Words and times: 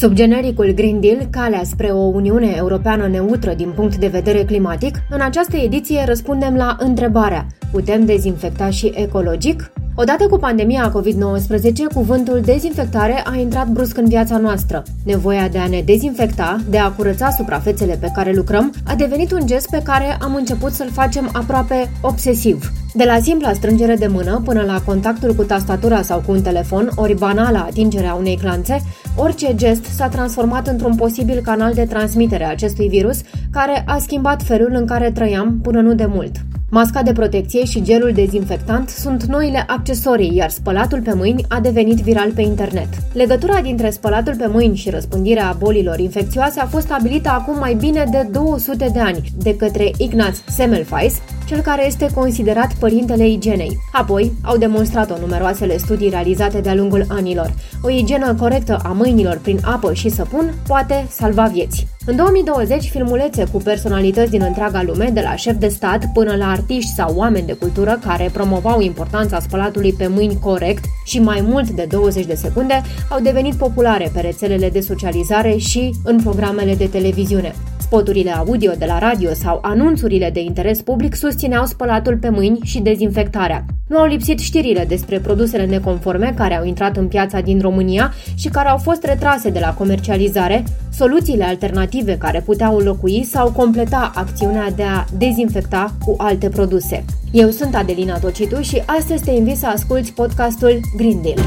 Sub 0.00 0.12
genericul 0.12 0.72
Green 0.72 1.00
Deal, 1.00 1.28
calea 1.30 1.62
spre 1.64 1.86
o 1.86 1.98
Uniune 1.98 2.54
Europeană 2.56 3.06
neutră 3.06 3.54
din 3.54 3.72
punct 3.74 3.96
de 3.96 4.06
vedere 4.06 4.44
climatic, 4.44 4.96
în 5.10 5.20
această 5.20 5.56
ediție 5.56 6.04
răspundem 6.04 6.54
la 6.56 6.76
întrebarea 6.78 7.46
Putem 7.72 8.04
dezinfecta 8.04 8.70
și 8.70 8.92
ecologic? 8.94 9.72
Odată 9.98 10.26
cu 10.26 10.38
pandemia 10.38 10.92
COVID-19, 10.92 11.92
cuvântul 11.94 12.40
dezinfectare 12.40 13.22
a 13.24 13.36
intrat 13.36 13.68
brusc 13.68 13.96
în 13.96 14.08
viața 14.08 14.38
noastră. 14.38 14.82
Nevoia 15.04 15.48
de 15.48 15.58
a 15.58 15.66
ne 15.66 15.82
dezinfecta, 15.84 16.60
de 16.70 16.78
a 16.78 16.90
curăța 16.90 17.30
suprafețele 17.30 17.96
pe 18.00 18.10
care 18.14 18.32
lucrăm, 18.32 18.72
a 18.86 18.94
devenit 18.94 19.32
un 19.32 19.46
gest 19.46 19.70
pe 19.70 19.80
care 19.84 20.16
am 20.20 20.34
început 20.34 20.72
să-l 20.72 20.90
facem 20.90 21.30
aproape 21.32 21.90
obsesiv. 22.00 22.72
De 22.94 23.04
la 23.04 23.18
simpla 23.18 23.52
strângere 23.52 23.94
de 23.94 24.06
mână 24.06 24.42
până 24.44 24.62
la 24.62 24.80
contactul 24.80 25.34
cu 25.34 25.42
tastatura 25.42 26.02
sau 26.02 26.22
cu 26.26 26.32
un 26.32 26.42
telefon, 26.42 26.90
ori 26.94 27.14
banala 27.14 27.58
atingerea 27.58 28.14
unei 28.14 28.36
clanțe, 28.36 28.80
orice 29.16 29.54
gest 29.54 29.84
s-a 29.84 30.08
transformat 30.08 30.66
într-un 30.66 30.94
posibil 30.94 31.40
canal 31.40 31.72
de 31.74 31.84
transmitere 31.84 32.44
a 32.44 32.50
acestui 32.50 32.88
virus, 32.88 33.20
care 33.50 33.84
a 33.86 33.98
schimbat 33.98 34.42
felul 34.42 34.70
în 34.74 34.86
care 34.86 35.10
trăiam 35.10 35.58
până 35.62 35.80
nu 35.80 35.94
de 35.94 36.06
mult. 36.06 36.32
Masca 36.70 37.02
de 37.02 37.12
protecție 37.12 37.64
și 37.64 37.82
gelul 37.82 38.12
dezinfectant 38.12 38.88
sunt 38.88 39.24
noile 39.24 39.64
accesorii, 39.66 40.36
iar 40.36 40.50
spălatul 40.50 41.00
pe 41.00 41.14
mâini 41.14 41.44
a 41.48 41.60
devenit 41.60 41.96
viral 41.96 42.32
pe 42.32 42.42
internet. 42.42 42.88
Legătura 43.12 43.60
dintre 43.60 43.90
spălatul 43.90 44.34
pe 44.36 44.46
mâini 44.46 44.76
și 44.76 44.90
răspândirea 44.90 45.56
bolilor 45.58 45.98
infecțioase 45.98 46.60
a 46.60 46.66
fost 46.66 46.84
stabilită 46.84 47.28
acum 47.28 47.58
mai 47.58 47.74
bine 47.74 48.04
de 48.10 48.28
200 48.32 48.90
de 48.92 48.98
ani 48.98 49.32
de 49.38 49.56
către 49.56 49.90
Ignaz 49.98 50.42
Semmelweis, 50.46 51.20
cel 51.46 51.60
care 51.60 51.86
este 51.86 52.10
considerat 52.14 52.74
părintele 52.74 53.28
igienei. 53.28 53.78
Apoi, 53.92 54.32
au 54.42 54.56
demonstrat-o 54.56 55.18
numeroasele 55.20 55.76
studii 55.76 56.08
realizate 56.08 56.60
de-a 56.60 56.74
lungul 56.74 57.04
anilor. 57.08 57.54
O 57.82 57.90
igienă 57.90 58.34
corectă 58.34 58.80
a 58.82 58.88
mâinilor 58.88 59.38
prin 59.42 59.58
apă 59.62 59.92
și 59.92 60.08
săpun 60.08 60.54
poate 60.66 61.06
salva 61.10 61.44
vieți. 61.44 61.86
În 62.06 62.16
2020, 62.16 62.84
filmulețe 62.84 63.44
cu 63.52 63.58
personalități 63.58 64.30
din 64.30 64.42
întreaga 64.42 64.82
lume, 64.82 65.10
de 65.12 65.20
la 65.20 65.36
șef 65.36 65.56
de 65.56 65.68
stat 65.68 66.04
până 66.12 66.36
la 66.36 66.50
artiști 66.50 66.94
sau 66.94 67.14
oameni 67.16 67.46
de 67.46 67.52
cultură 67.52 67.98
care 68.06 68.30
promovau 68.32 68.80
importanța 68.80 69.40
spălatului 69.40 69.92
pe 69.92 70.06
mâini 70.06 70.38
corect 70.38 70.84
și 71.04 71.18
mai 71.18 71.40
mult 71.40 71.70
de 71.70 71.86
20 71.90 72.26
de 72.26 72.34
secunde, 72.34 72.82
au 73.10 73.20
devenit 73.20 73.54
populare 73.54 74.10
pe 74.12 74.20
rețelele 74.20 74.70
de 74.70 74.80
socializare 74.80 75.56
și 75.56 75.94
în 76.04 76.22
programele 76.22 76.74
de 76.74 76.86
televiziune. 76.86 77.54
Spoturile 77.86 78.30
audio 78.30 78.72
de 78.78 78.84
la 78.84 78.98
radio 78.98 79.32
sau 79.34 79.58
anunțurile 79.62 80.30
de 80.30 80.40
interes 80.40 80.82
public 80.82 81.14
susțineau 81.14 81.64
spălatul 81.64 82.16
pe 82.16 82.28
mâini 82.28 82.58
și 82.64 82.80
dezinfectarea. 82.80 83.64
Nu 83.88 83.98
au 83.98 84.06
lipsit 84.06 84.38
știrile 84.38 84.84
despre 84.88 85.18
produsele 85.18 85.66
neconforme 85.66 86.34
care 86.36 86.56
au 86.58 86.64
intrat 86.64 86.96
în 86.96 87.08
piața 87.08 87.40
din 87.40 87.60
România 87.60 88.12
și 88.34 88.48
care 88.48 88.68
au 88.68 88.76
fost 88.76 89.04
retrase 89.04 89.50
de 89.50 89.58
la 89.58 89.74
comercializare, 89.74 90.64
soluțiile 90.92 91.44
alternative 91.44 92.18
care 92.18 92.40
puteau 92.40 92.76
înlocui 92.76 93.24
sau 93.24 93.52
completa 93.52 94.12
acțiunea 94.14 94.70
de 94.70 94.82
a 94.82 95.04
dezinfecta 95.18 95.94
cu 96.04 96.14
alte 96.18 96.48
produse. 96.48 97.04
Eu 97.32 97.50
sunt 97.50 97.74
Adelina 97.74 98.18
Tocitu 98.18 98.60
și 98.60 98.82
astăzi 98.86 99.24
te 99.24 99.30
invit 99.30 99.56
să 99.56 99.66
asculti 99.66 100.12
podcastul 100.12 100.80
Green 100.96 101.22
Deal. 101.22 101.38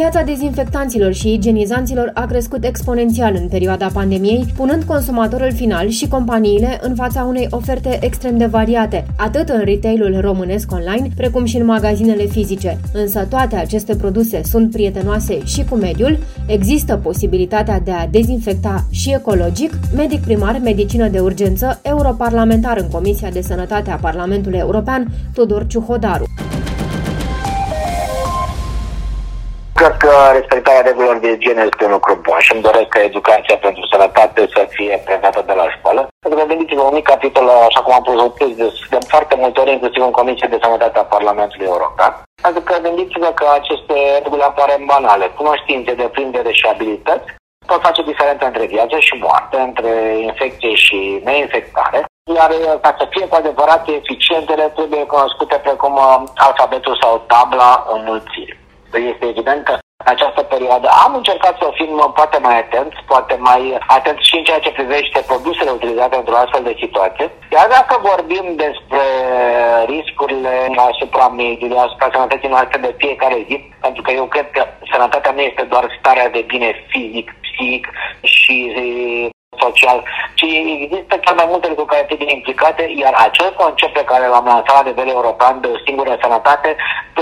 Piața 0.00 0.22
dezinfectanților 0.22 1.12
și 1.12 1.32
igienizanților 1.32 2.10
a 2.14 2.26
crescut 2.26 2.64
exponențial 2.64 3.34
în 3.40 3.48
perioada 3.48 3.86
pandemiei, 3.92 4.46
punând 4.56 4.82
consumatorul 4.82 5.52
final 5.52 5.88
și 5.88 6.08
companiile 6.08 6.78
în 6.82 6.94
fața 6.94 7.22
unei 7.22 7.46
oferte 7.50 7.98
extrem 8.00 8.38
de 8.38 8.46
variate, 8.46 9.06
atât 9.16 9.48
în 9.48 9.60
retailul 9.64 10.20
românesc 10.20 10.72
online, 10.72 11.08
precum 11.16 11.44
și 11.44 11.56
în 11.56 11.64
magazinele 11.64 12.24
fizice. 12.24 12.80
Însă 12.92 13.26
toate 13.30 13.56
aceste 13.56 13.96
produse 13.96 14.40
sunt 14.44 14.70
prietenoase 14.70 15.44
și 15.44 15.64
cu 15.64 15.74
mediul, 15.74 16.18
există 16.46 16.96
posibilitatea 16.96 17.80
de 17.80 17.90
a 17.90 18.06
dezinfecta 18.06 18.84
și 18.90 19.14
ecologic, 19.14 19.72
medic 19.96 20.20
primar, 20.20 20.60
medicină 20.62 21.08
de 21.08 21.18
urgență, 21.18 21.80
europarlamentar 21.82 22.78
în 22.78 22.88
Comisia 22.88 23.30
de 23.30 23.40
Sănătate 23.40 23.90
a 23.90 23.96
Parlamentului 23.96 24.58
European, 24.58 25.06
Tudor 25.34 25.66
Ciuhodaru. 25.66 26.24
Cred 29.80 29.96
că 30.06 30.12
respectarea 30.38 30.86
regulilor 30.88 31.18
de 31.18 31.30
igienă 31.30 31.62
este 31.62 31.84
un 31.84 31.94
lucru 31.96 32.14
bun 32.26 32.38
și 32.46 32.52
îmi 32.52 32.66
doresc 32.68 32.88
ca 32.88 33.00
educația 33.10 33.56
pentru 33.66 33.82
sănătate 33.92 34.40
să 34.54 34.62
fie 34.76 35.02
predată 35.06 35.40
de 35.46 35.54
la 35.60 35.66
școală. 35.76 36.00
Pentru 36.22 36.38
că 36.38 36.46
gândiți-vă 36.50 36.82
un 36.82 36.96
mic 36.98 37.06
capitol, 37.12 37.46
așa 37.68 37.80
cum 37.82 37.92
am 37.94 38.02
pus 38.02 38.54
de 38.92 38.98
foarte 39.12 39.34
multe 39.42 39.60
ori, 39.60 39.72
inclusiv 39.72 40.02
în 40.04 40.18
Comisia 40.20 40.48
de 40.48 40.62
Sănătate 40.62 40.98
a 40.98 41.12
Parlamentului 41.16 41.66
European. 41.74 42.12
Pentru 42.42 42.62
că 42.62 42.74
gândiți-vă 42.86 43.30
că 43.40 43.46
aceste 43.60 43.96
reguli 44.22 44.48
apare 44.50 44.76
banale. 44.92 45.26
Cunoștințe, 45.40 45.92
deprindere 45.94 46.52
și 46.52 46.66
abilități 46.72 47.28
pot 47.66 47.80
face 47.86 48.02
diferența 48.02 48.46
între 48.46 48.66
viață 48.74 48.96
și 48.98 49.14
moarte, 49.26 49.56
între 49.68 49.92
infecție 50.28 50.74
și 50.74 50.98
neinfectare. 51.24 51.98
Iar 52.38 52.50
ca 52.84 52.94
să 52.98 53.04
fie 53.10 53.26
cu 53.28 53.36
adevărat 53.38 53.82
eficientele, 53.88 54.64
trebuie 54.76 55.04
cunoscute 55.14 55.56
precum 55.66 55.94
alfabetul 56.34 56.98
sau 57.02 57.24
tabla 57.32 57.70
înmulțirii. 57.94 58.59
Este 58.94 59.26
evident 59.26 59.64
că 59.64 59.72
în 59.72 60.12
această 60.14 60.42
perioadă 60.42 60.88
am 61.04 61.14
încercat 61.14 61.56
să 61.58 61.70
fim 61.74 62.12
poate 62.14 62.38
mai 62.38 62.58
atenți, 62.58 62.96
poate 63.06 63.36
mai 63.38 63.78
atenți 63.86 64.28
și 64.28 64.36
în 64.36 64.44
ceea 64.44 64.58
ce 64.58 64.70
privește 64.70 65.24
produsele 65.26 65.70
utilizate 65.70 66.16
într-o 66.16 66.36
astfel 66.36 66.62
de 66.62 66.76
situație. 66.78 67.30
Iar 67.50 67.66
dacă 67.68 68.00
vorbim 68.10 68.46
despre 68.56 69.04
riscurile 69.86 70.72
asupra 70.90 71.28
mediului, 71.28 71.76
asupra 71.78 72.08
sănătății 72.12 72.48
noastre 72.48 72.78
de 72.80 72.94
fiecare 72.98 73.44
zi, 73.48 73.72
pentru 73.80 74.02
că 74.02 74.10
eu 74.10 74.24
cred 74.24 74.50
că 74.50 74.66
sănătatea 74.92 75.32
nu 75.32 75.40
este 75.40 75.62
doar 75.62 75.96
starea 75.98 76.28
de 76.28 76.44
bine 76.46 76.86
fizic, 76.88 77.34
psihic 77.40 77.88
și 78.22 78.72
social, 79.64 80.02
ci 80.34 80.42
există 80.42 81.14
chiar 81.16 81.34
mai 81.34 81.46
multe 81.48 81.68
lucruri 81.68 81.90
care 81.90 82.08
trebuie 82.10 82.32
implicate, 82.32 82.82
iar 83.02 83.14
acel 83.26 83.50
concept 83.62 83.92
pe 83.92 84.08
care 84.10 84.26
l-am 84.26 84.44
lansat 84.44 84.76
la 84.76 84.88
nivel 84.90 85.08
european 85.08 85.60
de 85.60 85.68
o 85.74 85.82
singură 85.86 86.18
sănătate 86.22 86.76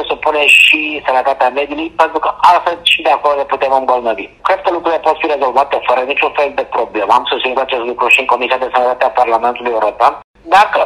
presupune 0.08 0.46
și 0.46 1.02
sănătatea 1.06 1.48
mediului, 1.48 1.88
pentru 2.02 2.18
că 2.18 2.30
altfel 2.50 2.78
și 2.82 3.02
de 3.02 3.10
acolo 3.10 3.34
ne 3.36 3.50
putem 3.52 3.72
îmbolnăvi. 3.80 4.28
Cred 4.48 4.60
că 4.62 4.70
lucrurile 4.72 5.00
pot 5.06 5.16
fi 5.20 5.26
rezolvate 5.34 5.76
fără 5.88 6.00
niciun 6.00 6.32
fel 6.38 6.50
de 6.54 6.64
problemă. 6.76 7.12
Am 7.12 7.24
susținut 7.30 7.58
acest 7.58 7.84
lucru 7.90 8.06
și 8.08 8.20
în 8.20 8.30
Comisia 8.32 8.58
de 8.58 8.70
Sănătate 8.74 9.04
a 9.04 9.18
Parlamentului 9.20 9.76
European. 9.78 10.12
Dacă 10.56 10.80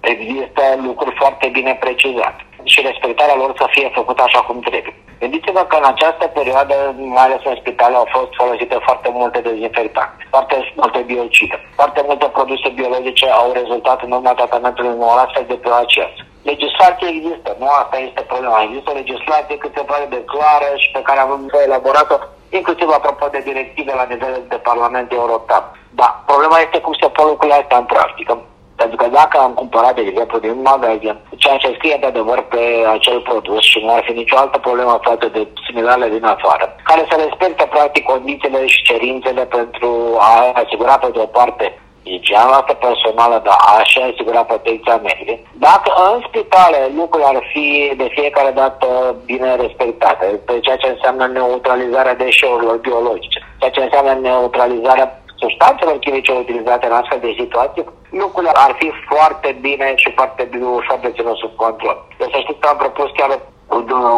există 0.00 0.62
lucruri 0.88 1.16
foarte 1.20 1.46
bine 1.56 1.72
precizate 1.84 2.40
și 2.72 2.80
respectarea 2.88 3.40
lor 3.42 3.50
să 3.60 3.66
fie 3.70 3.88
făcută 3.98 4.22
așa 4.22 4.40
cum 4.46 4.58
trebuie. 4.60 4.94
Gândiți-vă 5.20 5.62
că 5.68 5.76
în 5.78 5.88
această 5.94 6.26
perioadă, 6.38 6.76
mai 7.16 7.24
ales 7.24 7.40
în 7.44 7.56
spitale, 7.60 7.94
au 7.96 8.08
fost 8.16 8.32
folosite 8.40 8.78
foarte 8.86 9.08
multe 9.18 9.38
dezinfectante, 9.48 10.26
foarte 10.34 10.56
multe 10.80 11.00
biocide, 11.10 11.56
foarte 11.80 12.02
multe 12.08 12.26
produse 12.36 12.68
biologice 12.68 13.26
au 13.40 13.48
rezultat 13.52 13.98
în 14.02 14.10
urma 14.16 14.32
tratamentului 14.40 14.94
unor 14.96 15.18
astfel 15.24 15.44
de 15.48 15.54
PHS. 15.64 16.14
Legislație 16.52 17.08
există, 17.14 17.50
nu 17.60 17.66
asta 17.82 17.96
este 18.08 18.22
problema. 18.30 18.62
Există 18.66 18.90
o 18.90 18.98
legislație 19.02 19.56
cât 19.58 19.72
se 19.76 19.88
pare 19.90 20.06
de 20.14 20.20
clară 20.32 20.70
și 20.82 20.88
pe 20.96 21.02
care 21.08 21.20
am 21.20 21.50
elaborat-o, 21.66 22.16
inclusiv 22.58 22.88
apropo 22.90 23.26
de 23.34 23.46
directive 23.50 23.92
la 24.00 24.06
nivel 24.12 24.34
de 24.52 24.58
Parlament 24.70 25.08
European. 25.12 25.64
Da, 26.00 26.08
problema 26.30 26.58
este 26.58 26.78
cum 26.80 26.94
se 27.00 27.08
pot 27.08 27.26
lucrurile 27.28 27.60
astea 27.60 27.78
în 27.78 27.88
practică. 27.94 28.32
Pentru 28.80 28.96
că 28.96 29.06
dacă 29.20 29.36
am 29.38 29.52
cumpărat, 29.60 29.94
de 29.94 30.00
exemplu, 30.00 30.38
din 30.38 30.60
magazin, 30.72 31.16
ceea 31.36 31.56
ce 31.56 31.74
scrie 31.76 31.96
de 32.00 32.06
adevăr 32.06 32.40
pe 32.42 32.62
acel 32.96 33.18
produs 33.20 33.62
și 33.72 33.78
nu 33.84 33.92
ar 33.94 34.02
fi 34.06 34.12
nicio 34.12 34.36
altă 34.38 34.58
problemă 34.58 34.98
față 35.02 35.26
de 35.26 35.48
similarele 35.66 36.08
din 36.08 36.24
afară, 36.24 36.76
care 36.82 37.02
să 37.10 37.16
respecte 37.16 37.64
practic 37.74 38.04
condițiile 38.04 38.66
și 38.66 38.82
cerințele 38.82 39.44
pentru 39.44 39.90
a 40.18 40.32
asigura 40.62 40.98
pe 40.98 41.08
de 41.12 41.18
o 41.18 41.26
parte 41.38 41.66
igiena 42.14 42.44
noastră 42.44 42.74
personală, 42.74 43.36
dar 43.44 43.58
a 43.72 43.82
și 43.90 43.98
asigura 43.98 44.42
protecția 44.44 44.96
mediei. 44.96 45.46
Dacă 45.52 45.88
în 46.12 46.18
spitale 46.28 46.80
lucrurile 47.00 47.28
ar 47.28 47.40
fi 47.52 47.92
de 47.96 48.08
fiecare 48.16 48.50
dată 48.50 48.88
bine 49.24 49.54
respectate, 49.54 50.26
pe 50.46 50.60
ceea 50.60 50.76
ce 50.76 50.88
înseamnă 50.88 51.26
neutralizarea 51.26 52.14
deșeurilor 52.14 52.76
biologice, 52.76 53.38
ceea 53.58 53.70
ce 53.70 53.82
înseamnă 53.82 54.12
neutralizarea 54.12 55.20
substanțelor 55.38 55.98
chimice 55.98 56.32
utilizate 56.32 56.86
în 56.86 56.92
astfel 56.92 57.18
de 57.22 57.36
situații, 57.38 57.84
lucrurile 58.10 58.52
ar 58.54 58.72
fi 58.78 58.88
foarte 59.10 59.56
bine 59.60 59.92
și 59.96 60.12
foarte 60.18 60.42
bine 60.50 60.66
ușor 60.66 60.98
de 61.02 61.12
ținut 61.16 61.36
sub 61.36 61.52
control. 61.56 61.96
Deci 62.18 62.30
să 62.32 62.38
știți 62.40 62.60
că 62.60 62.68
am 62.68 62.76
propus 62.76 63.10
chiar 63.16 63.30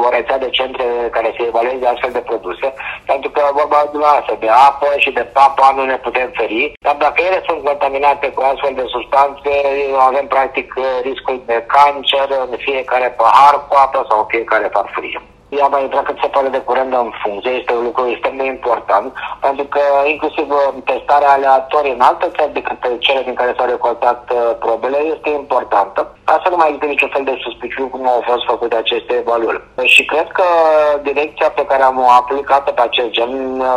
o 0.07 0.09
rețea 0.17 0.39
de 0.39 0.51
centre 0.59 0.87
care 1.11 1.35
să 1.37 1.43
evalueze 1.47 1.87
astfel 1.87 2.13
de 2.13 2.27
produse, 2.31 2.75
pentru 3.07 3.31
că 3.31 3.43
vorba 3.53 3.89
dumneavoastră 3.91 4.37
de 4.41 4.49
apă 4.49 4.89
și 4.97 5.11
de 5.11 5.25
papa 5.39 5.73
nu 5.77 5.85
ne 5.85 5.97
putem 6.07 6.31
feri, 6.39 6.73
dar 6.87 6.97
dacă 6.99 7.19
ele 7.23 7.43
sunt 7.49 7.65
contaminate 7.65 8.27
cu 8.33 8.43
astfel 8.43 8.75
de 8.75 8.85
substanțe, 8.95 9.53
avem 10.09 10.27
practic 10.27 10.75
riscul 11.03 11.43
de 11.47 11.65
cancer 11.75 12.29
în 12.51 12.57
fiecare 12.57 13.09
pahar 13.21 13.55
cu 13.69 13.75
apă 13.85 14.07
sau 14.09 14.19
în 14.19 14.27
fiecare 14.35 14.69
farfurie. 14.73 15.21
Ea 15.49 15.67
va 15.75 15.81
intra 15.81 16.03
cât 16.03 16.19
se 16.23 16.29
pare 16.35 16.49
de 16.49 16.61
curând 16.69 16.93
în 16.93 17.11
funcție, 17.23 17.51
este 17.51 17.73
un 17.79 17.85
lucru 17.85 18.03
extrem 18.09 18.37
de 18.37 18.45
important, 18.45 19.13
pentru 19.41 19.65
că 19.65 19.81
inclusiv 20.15 20.47
uh, 20.51 20.69
testarea 20.85 21.35
aleatorie 21.35 21.93
în 21.93 22.01
alte 22.11 22.27
țări 22.37 22.57
decât 22.59 22.81
cele 22.99 23.23
din 23.29 23.35
care 23.35 23.55
s-au 23.57 23.69
recoltat 23.75 24.21
uh, 24.31 24.39
probele 24.65 24.99
este 25.15 25.29
importantă. 25.31 26.01
Asta 26.25 26.49
nu 26.51 26.57
mai 26.57 26.69
există 26.69 26.87
niciun 26.87 27.11
fel 27.15 27.25
de 27.25 27.41
suspiciuni 27.45 27.91
cum 27.91 28.09
au 28.09 28.23
fost 28.31 28.45
făcute 28.45 28.77
aceste 28.77 29.13
evaluări. 29.23 29.63
Și 29.95 30.05
cred 30.05 30.29
că 30.39 30.47
direcția 31.03 31.49
pe 31.51 31.65
care 31.71 31.83
am 31.83 31.99
aplicat 32.21 32.65
pe 32.71 32.83
acest 32.89 33.11
gen, 33.11 33.33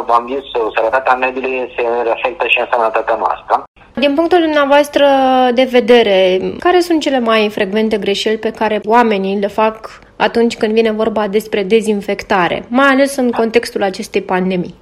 v-am 0.07 0.25
zis, 0.31 0.45
sănătatea 0.75 1.15
mediului 1.15 1.73
se 1.75 1.83
reflectă 2.09 2.47
și 2.47 2.59
în 2.59 2.67
sănătatea 2.71 3.15
noastră. 3.15 3.63
Din 3.93 4.13
punctul 4.13 4.39
dumneavoastră 4.39 5.05
de 5.53 5.67
vedere, 5.71 6.39
care 6.59 6.79
sunt 6.79 7.01
cele 7.01 7.19
mai 7.19 7.49
frecvente 7.49 7.97
greșeli 7.97 8.37
pe 8.37 8.51
care 8.51 8.81
oamenii 8.85 9.39
le 9.39 9.47
fac 9.47 9.99
atunci 10.27 10.57
când 10.57 10.73
vine 10.73 10.91
vorba 10.91 11.27
despre 11.27 11.61
dezinfectare, 11.63 12.65
mai 12.67 12.89
ales 12.93 13.15
în 13.15 13.31
contextul 13.31 13.83
acestei 13.83 14.21
pandemii? 14.21 14.75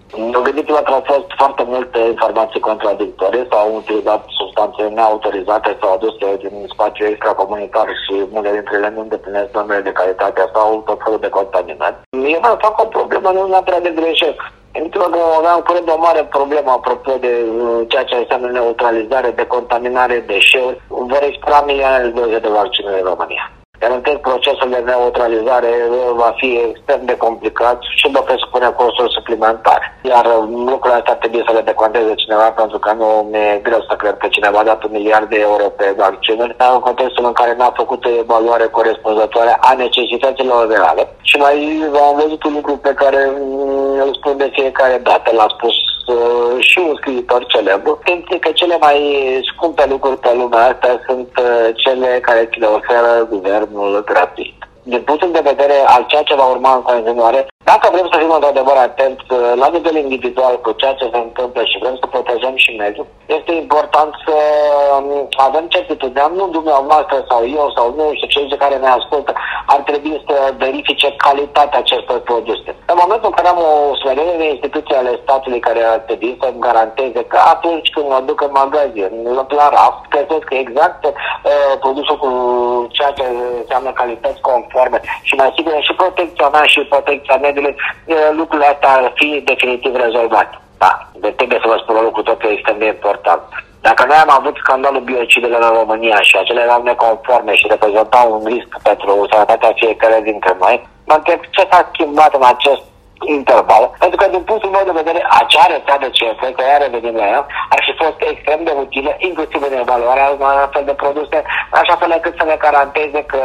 Gândiți-vă 0.45 0.81
că 0.85 0.91
au 0.97 1.03
fost 1.13 1.29
foarte 1.41 1.63
multe 1.73 1.99
informații 2.13 2.59
contradictorii, 2.69 3.47
s-au 3.51 3.75
utilizat 3.75 4.21
substanțe 4.39 4.81
neautorizate 4.95 5.77
sau 5.81 5.89
aduse 5.93 6.27
din 6.43 6.55
spațiu 6.73 7.05
extracomunitar 7.05 7.87
și 8.03 8.13
multe 8.33 8.51
dintre 8.51 8.75
ele 8.77 8.91
nu 8.95 9.01
îndeplinesc 9.01 9.49
normele 9.53 9.81
de 9.81 9.97
calitate 9.99 10.41
sau 10.53 10.67
tot 10.85 10.99
felul 11.03 11.19
de 11.25 11.29
contaminări. 11.37 12.01
Eu 12.33 12.39
mai 12.45 12.55
fac 12.65 12.75
o 12.83 12.85
problemă 12.97 13.29
nu 13.31 13.47
neapărat 13.47 13.81
de 13.81 13.93
greșeli. 13.99 14.37
Pentru 14.71 14.99
că 14.99 15.19
aveam 15.37 15.59
curând 15.67 15.89
o 15.89 15.97
mare 15.97 16.23
problemă 16.23 16.71
apropo 16.71 17.11
de 17.25 17.33
uh, 17.45 17.81
ceea 17.87 18.03
ce 18.03 18.15
înseamnă 18.15 18.47
neutralizare, 18.47 19.29
decontaminare, 19.41 20.23
deșeuri. 20.27 20.81
Vor 20.87 21.23
expira 21.23 21.63
milioane 21.65 22.03
de 22.03 22.09
doze 22.19 22.39
de 22.39 22.47
vaccinuri 22.47 22.99
în 23.01 23.07
România. 23.11 23.51
Iar 23.81 23.91
întreg 23.91 24.17
procesul 24.19 24.69
de 24.69 24.81
neutralizare 24.85 25.71
va 26.15 26.33
fi 26.39 26.49
extrem 26.69 27.01
de 27.05 27.17
complicat 27.17 27.77
și 27.95 28.11
va 28.11 28.19
presupune 28.19 28.69
costuri 28.81 29.15
suplimentare. 29.17 29.85
Iar 30.11 30.25
lucrurile 30.69 30.99
astea 30.99 31.15
trebuie 31.15 31.43
să 31.47 31.53
le 31.53 31.61
deconteze 31.61 32.13
cineva 32.23 32.49
pentru 32.51 32.79
că 32.79 32.91
nu 32.93 33.27
mi-e 33.31 33.59
greu 33.63 33.81
să 33.89 33.95
cred 33.95 34.17
că 34.17 34.27
cineva 34.27 34.59
a 34.59 34.69
dat 34.71 34.83
un 34.83 34.91
miliard 34.91 35.29
de 35.29 35.39
euro 35.49 35.65
pe 35.79 35.93
vaccinuri 35.97 36.55
în 36.73 36.79
contextul 36.79 37.25
în 37.25 37.33
care 37.39 37.53
n-a 37.55 37.71
făcut 37.75 38.05
o 38.05 38.09
evaluare 38.23 38.65
corespunzătoare 38.77 39.57
a 39.59 39.73
necesităților 39.73 40.61
reale. 40.69 41.03
Și 41.21 41.37
mai 41.37 41.55
am 42.09 42.15
văzut 42.21 42.43
un 42.43 42.53
lucru 42.53 42.77
pe 42.77 42.93
care 42.93 43.21
îl 44.03 44.11
spun 44.19 44.37
de 44.37 44.49
fiecare 44.53 44.97
dată, 45.03 45.29
l-a 45.35 45.49
spus 45.55 45.73
uh, 45.73 45.98
și 46.59 46.79
un 46.79 46.95
scriitor 46.95 47.45
celebru, 47.45 47.99
pentru 48.03 48.37
că 48.39 48.49
cele 48.51 48.77
mai 48.79 48.99
scumpe 49.53 49.85
lucruri 49.89 50.19
pe 50.19 50.31
lumea 50.35 50.67
asta 50.67 50.99
sunt 51.07 51.29
uh, 51.37 51.69
cele 51.75 52.19
care 52.21 52.49
ți 52.51 52.59
le 52.59 52.65
oferă 52.65 53.27
guvernul 53.29 54.03
gratuit. 54.05 54.57
Din 54.83 55.01
punctul 55.01 55.31
de 55.31 55.49
vedere 55.51 55.77
al 55.85 56.05
ceea 56.07 56.23
ce 56.23 56.35
va 56.35 56.45
urma 56.45 56.73
în 56.75 56.81
continuare, 56.81 57.47
dacă 57.71 57.85
vrem 57.93 58.07
să 58.11 58.17
fim 58.21 58.31
într-adevăr 58.37 58.77
atenți 58.77 59.25
uh, 59.29 59.37
la 59.61 59.67
nivel 59.75 59.95
individual 60.05 60.55
cu 60.61 60.71
ceea 60.81 60.93
ce 60.99 61.05
se 61.13 61.19
întâmplă 61.27 61.61
și 61.71 61.81
vrem 61.83 61.95
să 62.01 62.05
protejăm 62.13 62.55
și 62.63 62.71
mediul, 62.83 63.07
este 63.37 63.51
important 63.63 64.11
să 64.25 64.35
um, 64.97 65.27
avem 65.47 65.65
certitudinea, 65.75 66.27
nu 66.39 66.45
dumneavoastră 66.57 67.17
sau 67.29 67.41
eu 67.59 67.65
sau 67.75 67.85
nu 67.97 68.05
știu 68.13 68.27
cei 68.27 68.63
care 68.63 68.75
ne 68.75 68.89
ascultă, 68.99 69.31
ar 69.73 69.81
trebui 69.89 70.23
să 70.27 70.35
verifice 70.57 71.07
calitatea 71.25 71.79
acestor 71.79 72.19
produse. 72.19 72.69
În 72.91 72.97
momentul 73.03 73.29
în 73.29 73.35
care 73.37 73.47
am 73.47 73.61
o 73.69 73.95
smerenie 74.01 74.37
de 74.41 74.47
instituții 74.53 74.95
ale 74.95 75.19
statului 75.23 75.59
care 75.67 75.81
ar 75.93 75.99
trebui 76.07 76.37
să-mi 76.41 76.63
garanteze 76.67 77.21
că 77.31 77.39
atunci 77.53 77.89
când 77.89 78.07
mă 78.13 78.19
duc 78.25 78.39
în 78.41 78.53
magazin, 78.61 79.11
la 79.61 79.69
raft, 79.77 80.01
găsesc 80.17 80.47
exact 80.63 81.01
uh, 81.05 81.13
produsul 81.79 82.17
cu 82.23 82.29
ceea 82.95 83.11
ce 83.11 83.25
înseamnă 83.59 83.91
calități 83.91 84.41
conforme 84.41 84.99
și 85.21 85.35
mai 85.35 85.53
sigur 85.55 85.73
și 85.87 85.93
protecția 86.01 86.47
mea 86.55 86.65
și 86.73 86.79
protecția 86.93 87.35
mediului 87.35 87.58
mediului, 87.59 88.37
lucrurile 88.39 88.67
astea 88.67 88.89
ar 88.89 89.11
fi 89.15 89.41
definitiv 89.45 89.95
rezolvat. 89.95 90.49
Da, 90.77 90.91
de 91.23 91.29
trebuie 91.29 91.59
să 91.61 91.67
vă 91.67 91.77
spun 91.81 91.95
un 91.95 92.03
lucru 92.03 92.21
tot 92.23 92.43
extrem 92.43 92.77
de 92.77 92.85
important. 92.85 93.41
Dacă 93.81 94.05
noi 94.05 94.17
am 94.17 94.31
avut 94.39 94.55
scandalul 94.57 95.01
biocidelor 95.01 95.61
în 95.61 95.77
România 95.81 96.19
și 96.21 96.37
acele 96.37 96.61
erau 96.61 96.81
neconforme 96.83 97.55
și 97.55 97.67
reprezentau 97.69 98.25
un 98.33 98.43
risc 98.53 98.69
pentru 98.83 99.27
sănătatea 99.31 99.71
fiecare 99.75 100.19
dintre 100.23 100.57
noi, 100.59 100.87
mă 101.05 101.13
întreb 101.17 101.39
ce 101.49 101.67
s-a 101.71 101.89
schimbat 101.91 102.33
în 102.33 102.45
acest 102.53 102.81
interval, 103.25 103.83
pentru 103.99 104.17
că 104.17 104.25
din 104.31 104.43
punctul 104.43 104.69
meu 104.69 104.83
de 104.85 104.99
vedere, 105.01 105.25
acea 105.41 105.65
rețea 105.73 105.97
de 105.97 106.09
CF, 106.17 106.41
că 106.55 106.63
ea 106.63 106.77
revenim 106.77 107.15
la 107.15 107.27
ea, 107.33 107.45
ar 107.69 107.81
fi 107.85 108.03
fost 108.03 108.19
extrem 108.31 108.63
de 108.63 108.73
utilă, 108.83 109.15
inclusiv 109.17 109.61
în 109.69 109.77
evaluarea 109.79 110.29
unor 110.35 110.53
astfel 110.63 110.83
de 110.85 110.99
produse, 111.03 111.37
așa 111.69 111.95
fel 111.95 112.11
încât 112.13 112.35
să 112.37 112.45
ne 112.45 112.57
garanteze 112.65 113.21
că 113.23 113.41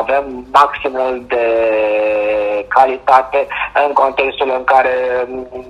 avem 0.00 0.24
maximul 0.52 1.24
de 1.28 1.46
calitate 2.68 3.46
în 3.86 3.92
contextul 3.92 4.50
în 4.58 4.64
care 4.64 4.94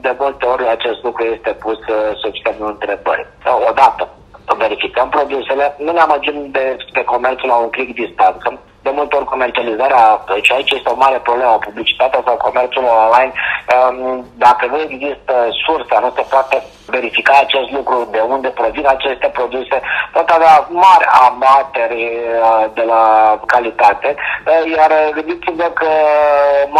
de 0.01 0.17
multe 0.19 0.47
ori 0.47 0.69
acest 0.69 1.03
lucru 1.03 1.25
este 1.25 1.51
pus 1.51 1.79
uh, 1.79 1.97
sub 2.23 2.33
semnul 2.45 2.71
întrebării. 2.71 3.27
Odată, 3.71 4.09
verificăm 4.57 5.09
produsele, 5.09 5.75
nu 5.79 5.93
ne 5.93 6.01
amăgim 6.01 6.49
de, 6.51 6.77
de 6.93 7.05
comerțul 7.05 7.49
la 7.49 7.57
un 7.57 7.71
click 7.71 7.95
distanță, 7.95 8.61
de 8.89 8.99
multe 8.99 9.17
ori 9.17 9.33
comercializarea, 9.35 10.05
și 10.47 10.53
aici 10.53 10.71
este 10.71 10.89
o 10.91 11.01
mare 11.05 11.19
problemă, 11.29 11.65
publicitatea 11.69 12.21
sau 12.27 12.37
comerțul 12.47 12.85
online, 13.05 13.33
um, 13.75 14.25
dacă 14.47 14.65
nu 14.73 14.79
există 14.89 15.35
sursa, 15.65 15.97
nu 16.05 16.11
se 16.17 16.25
poate 16.33 16.57
verifica 16.97 17.35
acest 17.41 17.71
lucru, 17.77 18.09
de 18.15 18.21
unde 18.35 18.49
provin 18.49 18.87
aceste 18.97 19.29
produse, 19.39 19.77
pot 20.13 20.29
avea 20.31 20.55
mari 20.85 21.07
abateri 21.27 22.05
uh, 22.17 22.65
de 22.79 22.85
la 22.93 23.05
calitate, 23.53 24.09
uh, 24.17 24.63
iar 24.77 24.91
gândiți-vă 25.17 25.69
că 25.81 25.91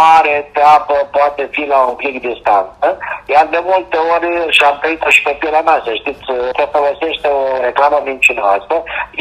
mare 0.01 0.35
apă 0.75 0.97
poate 1.17 1.43
fi 1.51 1.63
la 1.73 1.79
un 1.89 1.95
clic 2.01 2.15
distanță, 2.27 2.87
iar 3.33 3.45
de 3.55 3.61
multe 3.71 3.97
ori, 4.13 4.29
și 4.55 4.63
am 4.63 4.77
trăit 4.81 5.01
și 5.15 5.21
pe 5.21 5.37
pielea 5.39 5.61
mea, 5.67 5.81
să 5.85 5.91
știți, 5.93 6.23
se 6.57 6.65
folosește 6.75 7.27
o 7.27 7.41
reclamă 7.67 7.97
mincinoasă, 8.03 8.75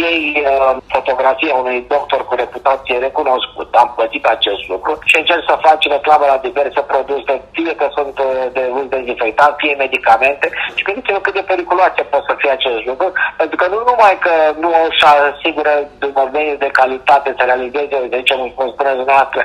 ei 0.08 0.20
uh, 0.44 0.76
fotografia 0.94 1.54
unui 1.54 1.84
doctor 1.88 2.20
cu 2.26 2.34
reputație 2.34 2.77
informație 2.78 3.06
recunoscută, 3.06 3.78
am 3.78 3.92
pățit 3.96 4.24
acest 4.26 4.62
lucru 4.68 4.98
și 5.04 5.16
încerc 5.18 5.42
să 5.48 5.64
fac 5.66 5.78
reclamă 5.82 6.24
la 6.26 6.38
diverse 6.48 6.80
produse, 6.80 7.32
fie 7.56 7.74
că 7.80 7.86
sunt 7.96 8.18
uh, 8.18 8.26
de 8.52 8.70
uz 8.78 8.86
dezinfectant, 8.88 9.54
fie 9.56 9.74
medicamente. 9.84 10.46
Și 10.76 10.84
gândiți-vă 10.86 11.18
cât 11.18 11.34
de 11.34 11.50
periculoase 11.52 12.02
pot 12.02 12.24
să 12.28 12.34
fie 12.38 12.50
acest 12.50 12.82
lucru, 12.90 13.12
pentru 13.36 13.56
că 13.56 13.66
nu 13.72 13.78
numai 13.90 14.16
că 14.24 14.34
nu 14.62 14.70
își 14.88 15.04
asigură 15.04 15.72
domeniul 15.98 16.62
de 16.64 16.76
calitate 16.80 17.34
să 17.38 17.44
realizeze, 17.44 17.96
de 18.14 18.22
ce 18.22 18.34
nu 18.34 18.46
spuneți 18.72 19.00
dumneavoastră, 19.00 19.40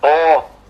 o 0.00 0.14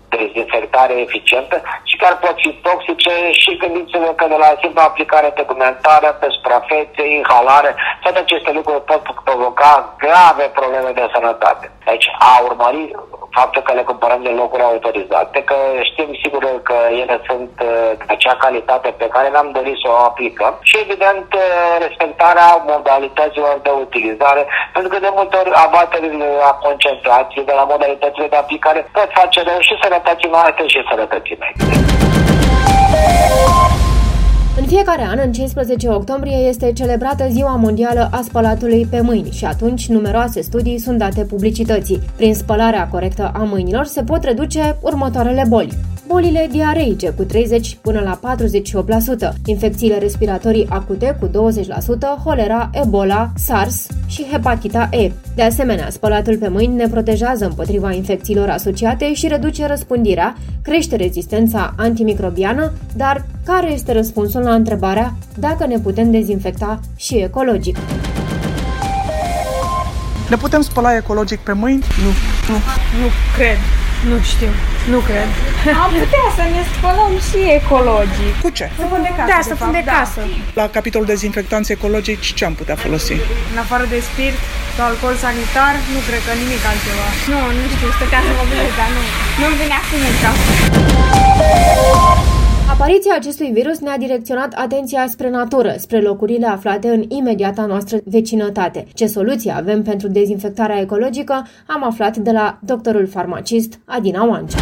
dezinfectare 0.09 0.93
eficientă 1.05 1.61
și 1.83 1.95
care 1.97 2.15
pot 2.25 2.35
fi 2.43 2.51
toxice 2.67 3.13
și 3.41 3.57
gândiți-vă 3.57 4.11
că 4.15 4.25
de 4.27 4.37
la 4.43 4.51
simpla 4.61 4.83
aplicare 4.83 5.29
tegumentară, 5.29 6.09
pe 6.19 6.27
suprafețe, 6.29 7.03
inhalare, 7.17 7.75
toate 8.01 8.19
aceste 8.19 8.51
lucruri 8.51 8.83
pot 8.83 9.01
provoca 9.23 9.95
grave 9.97 10.45
probleme 10.59 10.91
de 10.91 11.09
sănătate. 11.13 11.71
Deci 11.85 12.07
a 12.19 12.31
urmări 12.47 12.91
faptul 13.31 13.61
că 13.61 13.73
le 13.73 13.83
cumpărăm 13.83 14.21
de 14.23 14.29
locuri 14.29 14.63
autorizate, 14.63 15.43
că 15.49 15.55
știm 15.89 16.09
sigur 16.23 16.43
că 16.63 16.77
ele 17.01 17.21
sunt 17.27 17.51
uh, 17.61 17.91
de 18.07 18.13
acea 18.15 18.35
calitate 18.35 18.89
pe 18.97 19.07
care 19.07 19.27
ne-am 19.29 19.51
dorit 19.51 19.77
să 19.83 19.87
o 19.89 20.03
aplicăm 20.09 20.53
și 20.61 20.75
evident 20.85 21.27
uh, 21.33 21.41
respectarea 21.85 22.63
modalităților 22.73 23.59
de 23.63 23.71
utilizare, 23.85 24.47
pentru 24.73 24.89
că 24.91 24.97
de 24.99 25.11
multe 25.17 25.35
ori 25.37 25.51
abaterile 25.53 26.27
la 26.45 26.51
concentrații 26.65 27.47
de 27.49 27.53
la 27.59 27.63
modalitățile 27.63 28.27
de 28.27 28.35
aplicare 28.35 28.89
pot 28.93 29.09
face 29.13 29.39
rău 29.43 29.59
și 29.59 29.79
sănătății 29.81 30.29
noastre 30.29 30.67
și 30.67 30.87
sănătății 30.89 31.37
mele. 31.39 31.55
În 34.57 34.65
fiecare 34.65 35.03
an, 35.03 35.19
în 35.25 35.31
15 35.31 35.89
octombrie, 35.89 36.35
este 36.35 36.73
celebrată 36.73 37.27
Ziua 37.29 37.55
Mondială 37.55 38.09
a 38.11 38.21
Spălatului 38.21 38.87
pe 38.89 39.01
mâini 39.01 39.31
și 39.31 39.45
atunci 39.45 39.87
numeroase 39.87 40.41
studii 40.41 40.79
sunt 40.79 40.97
date 40.97 41.23
publicității. 41.23 42.01
Prin 42.15 42.33
spălarea 42.33 42.87
corectă 42.87 43.31
a 43.33 43.43
mâinilor 43.43 43.85
se 43.85 44.03
pot 44.03 44.23
reduce 44.23 44.77
următoarele 44.81 45.43
boli 45.47 45.77
bolile 46.07 46.47
diareice 46.51 47.09
cu 47.09 47.23
30 47.23 47.77
până 47.81 47.99
la 47.99 48.35
48%, 49.31 49.33
infecțiile 49.45 49.97
respiratorii 49.97 50.67
acute 50.69 51.17
cu 51.19 51.27
20%, 51.27 51.31
holera, 52.23 52.69
ebola, 52.73 53.31
SARS 53.35 53.87
și 54.07 54.25
hepatita 54.31 54.89
E. 54.91 55.11
De 55.35 55.41
asemenea, 55.41 55.89
spălatul 55.89 56.37
pe 56.37 56.47
mâini 56.47 56.75
ne 56.75 56.87
protejează 56.87 57.45
împotriva 57.45 57.91
infecțiilor 57.91 58.49
asociate 58.49 59.13
și 59.13 59.27
reduce 59.27 59.65
răspândirea, 59.65 60.35
crește 60.61 60.95
rezistența 60.95 61.73
antimicrobiană, 61.77 62.71
dar 62.95 63.25
care 63.45 63.71
este 63.71 63.93
răspunsul 63.93 64.41
la 64.41 64.53
întrebarea 64.53 65.13
dacă 65.39 65.65
ne 65.65 65.77
putem 65.77 66.11
dezinfecta 66.11 66.79
și 66.95 67.15
ecologic? 67.15 67.77
Ne 70.29 70.35
putem 70.35 70.61
spăla 70.61 70.95
ecologic 70.95 71.39
pe 71.39 71.51
mâini? 71.51 71.83
Nu. 72.03 72.11
Nu. 72.53 72.59
Nu 73.01 73.07
cred. 73.35 73.57
Nu 74.09 74.21
știu, 74.21 74.47
nu 74.93 74.99
cred. 75.09 75.27
Am 75.83 75.91
putea 76.01 76.25
să 76.37 76.43
ne 76.55 76.61
spălăm 76.71 77.13
și 77.27 77.39
ecologic. 77.59 78.33
Cu 78.43 78.49
ce? 78.57 78.65
Săpun 78.83 79.01
de 79.07 79.11
casă, 79.17 79.29
Da, 79.33 79.39
săpun 79.51 79.71
de, 79.77 79.81
fapt, 79.85 79.97
casă. 79.97 80.21
La 80.59 80.65
capitolul 80.77 81.07
dezinfectanți 81.13 81.69
ecologici 81.77 82.27
ce 82.37 82.43
am 82.49 82.55
putea 82.61 82.75
folosi? 82.83 83.15
În 83.53 83.57
afară 83.63 83.85
de 83.93 83.99
spirit 84.09 84.41
sau 84.75 84.85
alcool 84.89 85.15
sanitar, 85.23 85.73
nu 85.93 85.99
cred 86.07 86.21
că 86.27 86.31
nimic 86.41 86.61
altceva. 86.71 87.07
Nu, 87.31 87.39
nu 87.57 87.65
știu, 87.73 87.89
stăteam 87.97 88.23
să 88.27 88.33
mă 88.37 88.43
gândesc, 88.49 88.75
dar 88.81 88.89
nu. 88.95 89.01
Nu-mi 89.39 89.57
vine 89.61 89.75
acum 89.81 90.01
în 90.11 90.15
cap. 90.23 90.35
Apariția 92.69 93.15
acestui 93.15 93.51
virus 93.51 93.79
ne-a 93.79 93.97
direcționat 93.97 94.53
atenția 94.53 95.07
spre 95.07 95.29
natură, 95.29 95.75
spre 95.77 96.01
locurile 96.01 96.47
aflate 96.47 96.87
în 96.87 97.03
imediata 97.07 97.65
noastră 97.65 97.97
vecinătate. 98.05 98.85
Ce 98.93 99.07
soluții 99.07 99.53
avem 99.55 99.83
pentru 99.83 100.07
dezinfectarea 100.07 100.79
ecologică 100.79 101.47
am 101.67 101.83
aflat 101.83 102.17
de 102.17 102.31
la 102.31 102.59
doctorul 102.61 103.07
farmacist 103.07 103.79
Adina 103.85 104.27
Oancea. 104.27 104.57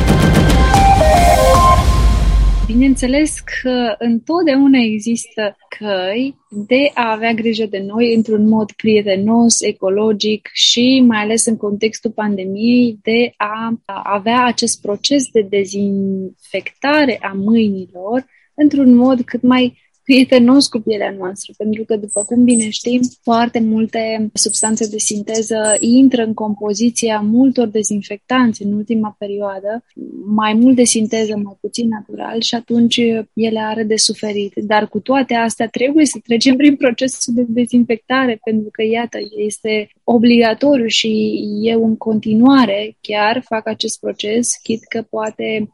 Bineînțeles 2.68 3.40
că 3.40 3.96
întotdeauna 3.98 4.78
există 4.78 5.58
căi 5.78 6.36
de 6.50 6.92
a 6.94 7.12
avea 7.12 7.34
grijă 7.34 7.66
de 7.66 7.80
noi 7.80 8.16
într-un 8.16 8.48
mod 8.48 8.72
prietenos, 8.72 9.62
ecologic 9.62 10.50
și 10.54 11.04
mai 11.08 11.18
ales 11.18 11.46
în 11.46 11.58
contextul 11.58 12.12
pandemiei 12.12 13.00
de 13.02 13.34
a 13.38 13.82
avea 14.04 14.46
acest 14.46 14.82
proces 14.82 15.28
de 15.32 15.42
dezinfectare 15.50 17.18
a 17.22 17.34
mâinilor 17.34 18.26
într-un 18.56 18.96
mod 18.96 19.22
cât 19.22 19.42
mai 19.42 19.78
prietenos 20.06 20.68
cu 20.68 20.80
pielea 20.80 21.16
noastră, 21.18 21.54
pentru 21.58 21.84
că, 21.84 21.96
după 21.96 22.24
cum 22.24 22.44
bine 22.44 22.70
știm, 22.70 23.02
foarte 23.22 23.60
multe 23.60 24.30
substanțe 24.34 24.88
de 24.88 24.98
sinteză 24.98 25.76
intră 25.80 26.24
în 26.24 26.34
compoziția 26.34 27.20
multor 27.20 27.68
dezinfectanți 27.68 28.64
în 28.64 28.72
ultima 28.74 29.16
perioadă, 29.20 29.84
mai 30.26 30.54
mult 30.54 30.76
de 30.76 30.84
sinteză, 30.84 31.36
mai 31.44 31.58
puțin 31.62 31.88
natural 31.88 32.42
și 32.42 32.56
atunci 32.56 32.98
ele 33.34 33.60
are 33.60 33.84
de 33.84 33.96
suferit. 33.96 34.54
Dar 34.56 34.88
cu 34.88 35.00
toate 35.00 35.34
astea 35.34 35.68
trebuie 35.68 36.06
să 36.06 36.20
trecem 36.24 36.56
prin 36.56 36.76
procesul 36.76 37.34
de 37.34 37.46
dezinfectare, 37.48 38.40
pentru 38.44 38.70
că, 38.72 38.84
iată, 38.84 39.18
este 39.46 39.90
obligatoriu 40.04 40.88
și 40.88 41.40
eu 41.62 41.86
în 41.86 41.98
continuare 41.98 42.98
chiar 43.02 43.44
fac 43.48 43.68
acest 43.68 44.00
proces, 44.00 44.50
chit 44.64 44.84
că 44.84 45.02
poate 45.10 45.70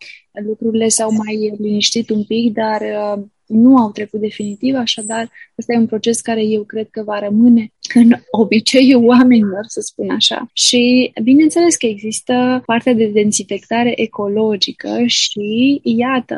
lucrurile 0.45 0.88
s-au 0.88 1.11
mai 1.11 1.53
liniștit 1.57 2.09
un 2.09 2.23
pic, 2.23 2.53
dar 2.53 2.81
nu 3.51 3.77
au 3.77 3.91
trecut 3.91 4.20
definitiv, 4.20 4.75
așadar 4.75 5.29
ăsta 5.58 5.74
e 5.74 5.77
un 5.77 5.86
proces 5.86 6.22
care 6.22 6.43
eu 6.43 6.63
cred 6.63 6.88
că 6.89 7.03
va 7.03 7.20
rămâne 7.20 7.72
în 7.93 8.12
obiceiul 8.41 9.05
oamenilor, 9.05 9.63
să 9.67 9.79
spun 9.81 10.10
așa. 10.10 10.50
Și 10.53 11.12
bineînțeles 11.24 11.75
că 11.75 11.86
există 11.86 12.63
partea 12.65 12.93
de 12.93 13.05
dezinfectare 13.05 14.01
ecologică 14.01 15.03
și 15.05 15.79
iată, 15.84 16.36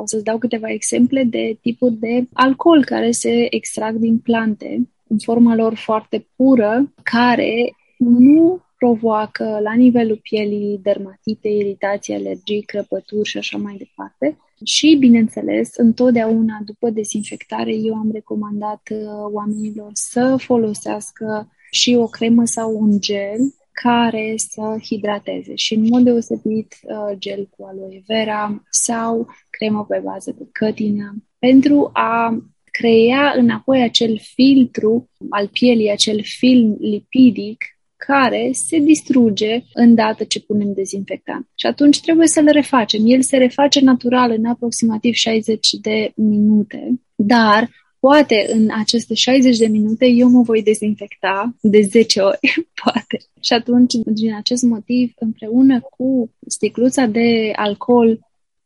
o 0.00 0.06
să-ți 0.06 0.24
dau 0.24 0.38
câteva 0.38 0.70
exemple 0.70 1.24
de 1.24 1.58
tipuri 1.60 1.94
de 1.94 2.26
alcool 2.32 2.84
care 2.84 3.10
se 3.10 3.46
extrag 3.50 3.96
din 3.96 4.18
plante 4.18 4.88
în 5.08 5.18
forma 5.18 5.54
lor 5.54 5.74
foarte 5.74 6.26
pură, 6.36 6.92
care 7.02 7.74
nu 7.98 8.62
provoacă 8.78 9.58
la 9.62 9.74
nivelul 9.74 10.20
pielii 10.22 10.80
dermatite, 10.82 11.48
iritații, 11.48 12.14
alergii, 12.14 12.62
crăpături 12.62 13.28
și 13.28 13.38
așa 13.38 13.58
mai 13.58 13.74
departe. 13.78 14.38
Și, 14.64 14.96
bineînțeles, 14.98 15.76
întotdeauna 15.76 16.60
după 16.64 16.90
dezinfectare 16.90 17.74
eu 17.74 17.94
am 17.94 18.10
recomandat 18.12 18.88
uh, 18.90 18.98
oamenilor 19.32 19.90
să 19.92 20.36
folosească 20.38 21.48
și 21.70 21.94
o 21.94 22.06
cremă 22.06 22.44
sau 22.44 22.76
un 22.80 23.00
gel 23.00 23.38
care 23.72 24.34
să 24.36 24.76
hidrateze 24.82 25.54
și 25.54 25.74
în 25.74 25.86
mod 25.88 26.04
deosebit 26.04 26.76
uh, 26.82 27.18
gel 27.18 27.48
cu 27.56 27.64
aloe 27.64 28.02
vera 28.06 28.62
sau 28.70 29.26
cremă 29.50 29.84
pe 29.88 30.00
bază 30.04 30.34
de 30.38 30.48
cătină 30.52 31.14
pentru 31.38 31.90
a 31.92 32.42
crea 32.64 33.34
înapoi 33.36 33.82
acel 33.82 34.20
filtru 34.34 35.10
al 35.28 35.48
pielii, 35.48 35.90
acel 35.90 36.20
film 36.22 36.76
lipidic 36.80 37.64
care 37.96 38.50
se 38.52 38.78
distruge 38.78 39.62
îndată 39.72 40.24
ce 40.24 40.40
punem 40.40 40.72
dezinfectant. 40.72 41.48
Și 41.54 41.66
atunci 41.66 42.00
trebuie 42.00 42.26
să-l 42.26 42.48
refacem. 42.50 43.00
El 43.04 43.22
se 43.22 43.36
reface 43.36 43.80
natural 43.80 44.30
în 44.30 44.44
aproximativ 44.44 45.12
60 45.14 45.70
de 45.70 46.12
minute, 46.14 47.00
dar 47.14 47.70
poate 47.98 48.46
în 48.52 48.68
aceste 48.78 49.14
60 49.14 49.56
de 49.56 49.66
minute 49.66 50.06
eu 50.06 50.28
mă 50.28 50.42
voi 50.42 50.62
dezinfecta 50.62 51.56
de 51.60 51.80
10 51.80 52.20
ori, 52.20 52.38
poate. 52.84 53.18
Și 53.40 53.52
atunci, 53.52 53.94
din 54.04 54.34
acest 54.34 54.62
motiv, 54.62 55.12
împreună 55.16 55.80
cu 55.80 56.30
sticluța 56.46 57.06
de 57.06 57.52
alcool 57.56 58.18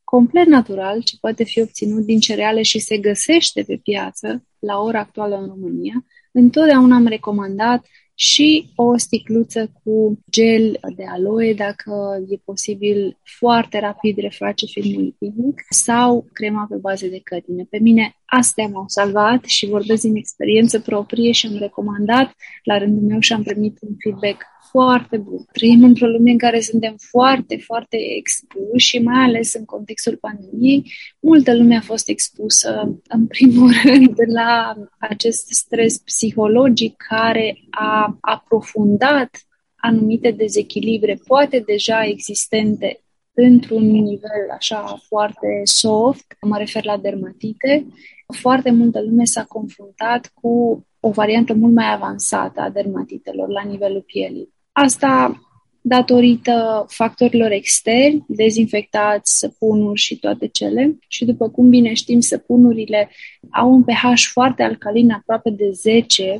complet 0.04 0.46
natural, 0.46 1.02
ce 1.02 1.16
poate 1.20 1.44
fi 1.44 1.60
obținut 1.60 2.04
din 2.04 2.20
cereale 2.20 2.62
și 2.62 2.78
se 2.78 2.98
găsește 2.98 3.62
pe 3.62 3.80
piață 3.82 4.44
la 4.58 4.78
ora 4.78 4.98
actuală 4.98 5.36
în 5.36 5.46
România, 5.46 6.04
întotdeauna 6.32 6.96
am 6.96 7.06
recomandat 7.06 7.86
și 8.20 8.70
o 8.74 8.96
sticluță 8.96 9.70
cu 9.82 10.18
gel 10.30 10.78
de 10.96 11.04
aloe, 11.08 11.52
dacă 11.54 12.24
e 12.28 12.36
posibil, 12.44 13.18
foarte 13.22 13.78
rapid 13.78 14.18
reface 14.18 14.66
filmul 14.66 15.02
lipidic 15.02 15.64
sau 15.68 16.26
crema 16.32 16.66
pe 16.68 16.76
bază 16.76 17.06
de 17.06 17.20
cătine. 17.24 17.66
Pe 17.70 17.78
mine 17.78 18.16
astea 18.24 18.66
m-au 18.66 18.84
salvat 18.86 19.44
și 19.44 19.66
vorbesc 19.66 20.02
din 20.02 20.16
experiență 20.16 20.80
proprie 20.80 21.32
și 21.32 21.46
am 21.46 21.56
recomandat 21.58 22.34
la 22.62 22.78
rândul 22.78 23.08
meu 23.08 23.20
și 23.20 23.32
am 23.32 23.42
primit 23.42 23.78
un 23.80 23.94
feedback 23.98 24.42
foarte 24.70 25.16
bun. 25.16 25.44
Trăim 25.52 25.84
într-o 25.84 26.06
lume 26.06 26.30
în 26.30 26.38
care 26.38 26.60
suntem 26.60 26.94
foarte, 26.98 27.56
foarte 27.56 27.96
expuși 28.16 28.86
și 28.86 28.98
mai 28.98 29.24
ales 29.24 29.54
în 29.54 29.64
contextul 29.64 30.16
pandemiei, 30.16 30.92
multă 31.20 31.56
lume 31.56 31.76
a 31.76 31.80
fost 31.80 32.08
expusă, 32.08 33.00
în 33.08 33.26
primul 33.26 33.70
rând, 33.84 34.14
la 34.32 34.74
acest 34.98 35.46
stres 35.48 35.98
psihologic 35.98 36.94
care 37.08 37.58
a 37.70 38.16
aprofundat 38.20 39.30
anumite 39.76 40.30
dezechilibre, 40.30 41.20
poate 41.26 41.62
deja 41.66 42.04
existente 42.04 43.00
într-un 43.32 43.90
nivel 43.90 44.50
așa 44.50 45.00
foarte 45.06 45.60
soft, 45.64 46.36
mă 46.40 46.58
refer 46.58 46.84
la 46.84 46.96
dermatite, 46.96 47.86
foarte 48.40 48.70
multă 48.70 49.02
lume 49.02 49.24
s-a 49.24 49.44
confruntat 49.44 50.30
cu 50.34 50.86
o 51.00 51.10
variantă 51.10 51.54
mult 51.54 51.74
mai 51.74 51.92
avansată 51.92 52.60
a 52.60 52.70
dermatitelor 52.70 53.48
la 53.48 53.62
nivelul 53.62 54.02
pielii. 54.02 54.56
Asta 54.84 55.42
datorită 55.80 56.86
factorilor 56.88 57.50
externi, 57.50 58.24
dezinfectați, 58.28 59.38
săpunuri 59.38 60.00
și 60.00 60.18
toate 60.18 60.46
cele. 60.46 60.98
Și 61.08 61.24
după 61.24 61.48
cum 61.48 61.68
bine 61.68 61.92
știm, 61.92 62.20
săpunurile 62.20 63.10
au 63.50 63.72
un 63.72 63.82
pH 63.82 64.22
foarte 64.32 64.62
alcalin, 64.62 65.10
aproape 65.10 65.50
de 65.50 65.70
10 65.70 66.36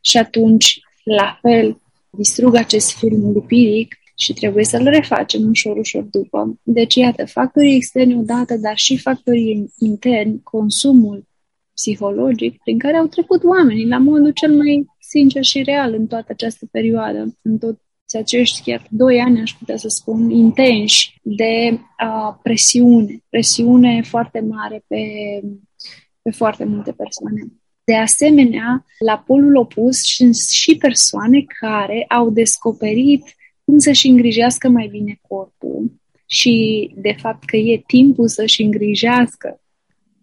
și 0.00 0.16
atunci, 0.16 0.80
la 1.04 1.38
fel, 1.40 1.80
distrug 2.10 2.54
acest 2.54 2.92
film 2.92 3.32
lipidic 3.32 3.96
și 4.18 4.32
trebuie 4.32 4.64
să-l 4.64 4.84
refacem 4.84 5.48
ușor, 5.48 5.76
ușor 5.76 6.02
după. 6.02 6.58
Deci, 6.62 6.94
iată, 6.94 7.26
factorii 7.26 7.76
externi 7.76 8.18
odată, 8.18 8.56
dar 8.56 8.76
și 8.76 8.98
factorii 8.98 9.72
interni, 9.78 10.40
consumul 10.42 11.26
psihologic 11.74 12.58
prin 12.62 12.78
care 12.78 12.96
au 12.96 13.06
trecut 13.06 13.44
oamenii 13.44 13.88
la 13.88 13.98
modul 13.98 14.30
cel 14.30 14.56
mai 14.56 14.86
sincer 14.98 15.44
și 15.44 15.62
real 15.62 15.94
în 15.94 16.06
toată 16.06 16.26
această 16.28 16.66
perioadă, 16.70 17.38
în 17.42 17.58
tot 17.58 17.80
acești 18.18 18.62
chiar 18.62 18.86
doi 18.90 19.20
ani, 19.20 19.40
aș 19.40 19.54
putea 19.58 19.76
să 19.76 19.88
spun, 19.88 20.30
intenși 20.30 21.18
de 21.22 21.70
uh, 21.72 22.34
presiune, 22.42 23.22
presiune 23.28 24.02
foarte 24.02 24.40
mare 24.40 24.84
pe, 24.86 25.02
pe 26.22 26.30
foarte 26.30 26.64
multe 26.64 26.92
persoane. 26.92 27.40
De 27.84 27.94
asemenea, 27.94 28.84
la 28.98 29.18
polul 29.18 29.56
opus 29.56 30.00
sunt 30.00 30.36
și 30.36 30.76
persoane 30.76 31.44
care 31.60 32.04
au 32.08 32.30
descoperit 32.30 33.22
cum 33.64 33.78
să-și 33.78 34.08
îngrijească 34.08 34.68
mai 34.68 34.88
bine 34.90 35.18
corpul 35.28 36.00
și, 36.26 36.90
de 36.96 37.14
fapt, 37.18 37.44
că 37.44 37.56
e 37.56 37.82
timpul 37.86 38.28
să-și 38.28 38.62
îngrijească 38.62 39.61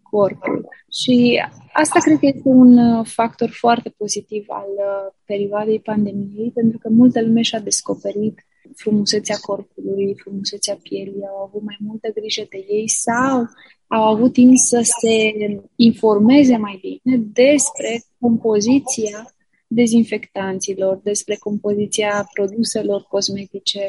corpul. 0.10 0.68
Și 0.92 1.42
asta 1.74 2.00
cred 2.00 2.18
că 2.20 2.26
este 2.26 2.48
un 2.48 2.78
uh, 2.78 3.06
factor 3.06 3.50
foarte 3.50 3.90
pozitiv 3.98 4.46
al 4.48 4.70
uh, 4.78 5.14
perioadei 5.26 5.80
pandemiei, 5.80 6.52
pentru 6.54 6.78
că 6.78 6.90
multă 6.90 7.22
lume 7.22 7.42
și-a 7.42 7.60
descoperit 7.60 8.46
frumusețea 8.76 9.36
corpului, 9.42 10.16
frumusețea 10.18 10.80
pielii, 10.82 11.28
au 11.30 11.44
avut 11.44 11.62
mai 11.62 11.78
multă 11.80 12.12
grijă 12.14 12.46
de 12.50 12.66
ei 12.70 12.90
sau 12.90 13.48
au 13.88 14.04
avut 14.04 14.34
timp 14.34 14.58
să 14.58 14.82
se 15.02 15.34
informeze 15.76 16.58
mai 16.58 16.80
bine 16.82 17.18
despre 17.18 18.04
compoziția 18.20 19.34
dezinfectanților, 19.68 21.00
despre 21.04 21.36
compoziția 21.36 22.30
produselor 22.34 23.06
cosmetice 23.10 23.88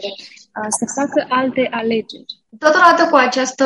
să 0.69 0.85
facă 0.95 1.27
alte 1.29 1.69
alegeri. 1.71 2.25
Totodată 2.59 3.09
cu 3.11 3.16
această 3.16 3.64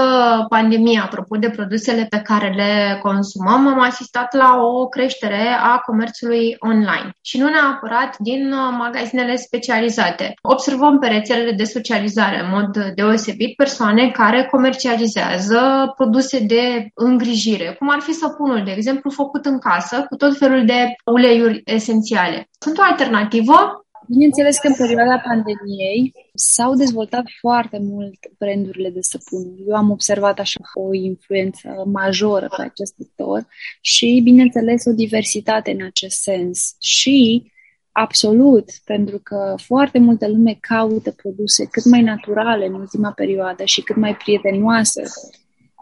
pandemie, 0.48 1.00
apropo 1.00 1.36
de 1.36 1.50
produsele 1.50 2.06
pe 2.10 2.20
care 2.20 2.52
le 2.56 2.98
consumăm, 3.02 3.66
am 3.66 3.80
asistat 3.80 4.34
la 4.34 4.56
o 4.60 4.88
creștere 4.88 5.48
a 5.62 5.78
comerțului 5.78 6.56
online 6.58 7.16
și 7.20 7.38
nu 7.38 7.48
neapărat 7.48 8.18
din 8.18 8.52
uh, 8.52 8.74
magazinele 8.78 9.36
specializate. 9.36 10.34
Observăm 10.42 10.98
pe 10.98 11.06
rețelele 11.06 11.52
de 11.52 11.64
socializare 11.64 12.40
în 12.40 12.50
mod 12.50 12.94
deosebit 12.94 13.56
persoane 13.56 14.10
care 14.10 14.48
comercializează 14.50 15.92
produse 15.96 16.38
de 16.38 16.88
îngrijire, 16.94 17.76
cum 17.78 17.90
ar 17.90 18.00
fi 18.00 18.12
săpunul, 18.12 18.62
de 18.64 18.70
exemplu, 18.70 19.10
făcut 19.10 19.44
în 19.44 19.58
casă, 19.58 20.04
cu 20.08 20.16
tot 20.16 20.36
felul 20.36 20.64
de 20.64 20.94
uleiuri 21.04 21.62
esențiale. 21.64 22.48
Sunt 22.58 22.78
o 22.78 22.82
alternativă 22.82 23.83
Bineînțeles 24.08 24.58
că 24.58 24.66
în 24.66 24.74
perioada 24.74 25.18
pandemiei 25.18 26.12
s-au 26.34 26.74
dezvoltat 26.74 27.24
foarte 27.40 27.78
mult 27.80 28.18
brandurile 28.38 28.90
de 28.90 29.00
săpunuri. 29.00 29.64
Eu 29.68 29.74
am 29.74 29.90
observat 29.90 30.38
așa 30.38 30.60
o 30.74 30.94
influență 30.94 31.68
majoră 31.92 32.48
pe 32.56 32.62
acest 32.62 32.94
sector 32.98 33.46
și, 33.80 34.20
bineînțeles, 34.24 34.84
o 34.84 34.92
diversitate 34.92 35.70
în 35.70 35.84
acest 35.84 36.20
sens. 36.20 36.76
Și 36.78 37.52
Absolut, 37.96 38.70
pentru 38.84 39.18
că 39.18 39.54
foarte 39.56 39.98
multă 39.98 40.28
lume 40.28 40.56
caută 40.60 41.10
produse 41.10 41.64
cât 41.64 41.84
mai 41.84 42.02
naturale 42.02 42.66
în 42.66 42.74
ultima 42.74 43.12
perioadă 43.12 43.64
și 43.64 43.82
cât 43.82 43.96
mai 43.96 44.16
prietenoase 44.16 45.02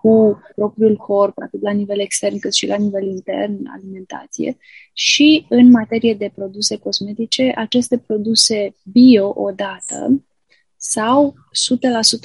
cu 0.02 0.42
propriul 0.54 0.96
corp, 0.96 1.38
atât 1.38 1.62
la 1.62 1.70
nivel 1.70 2.00
extern 2.00 2.38
cât 2.38 2.52
și 2.52 2.66
la 2.66 2.76
nivel 2.76 3.06
intern, 3.06 3.66
alimentație. 3.66 4.56
Și 4.92 5.46
în 5.48 5.70
materie 5.70 6.14
de 6.14 6.32
produse 6.34 6.76
cosmetice, 6.76 7.52
aceste 7.56 7.98
produse 7.98 8.74
bio 8.84 9.32
odată 9.36 10.24
sau 10.76 11.34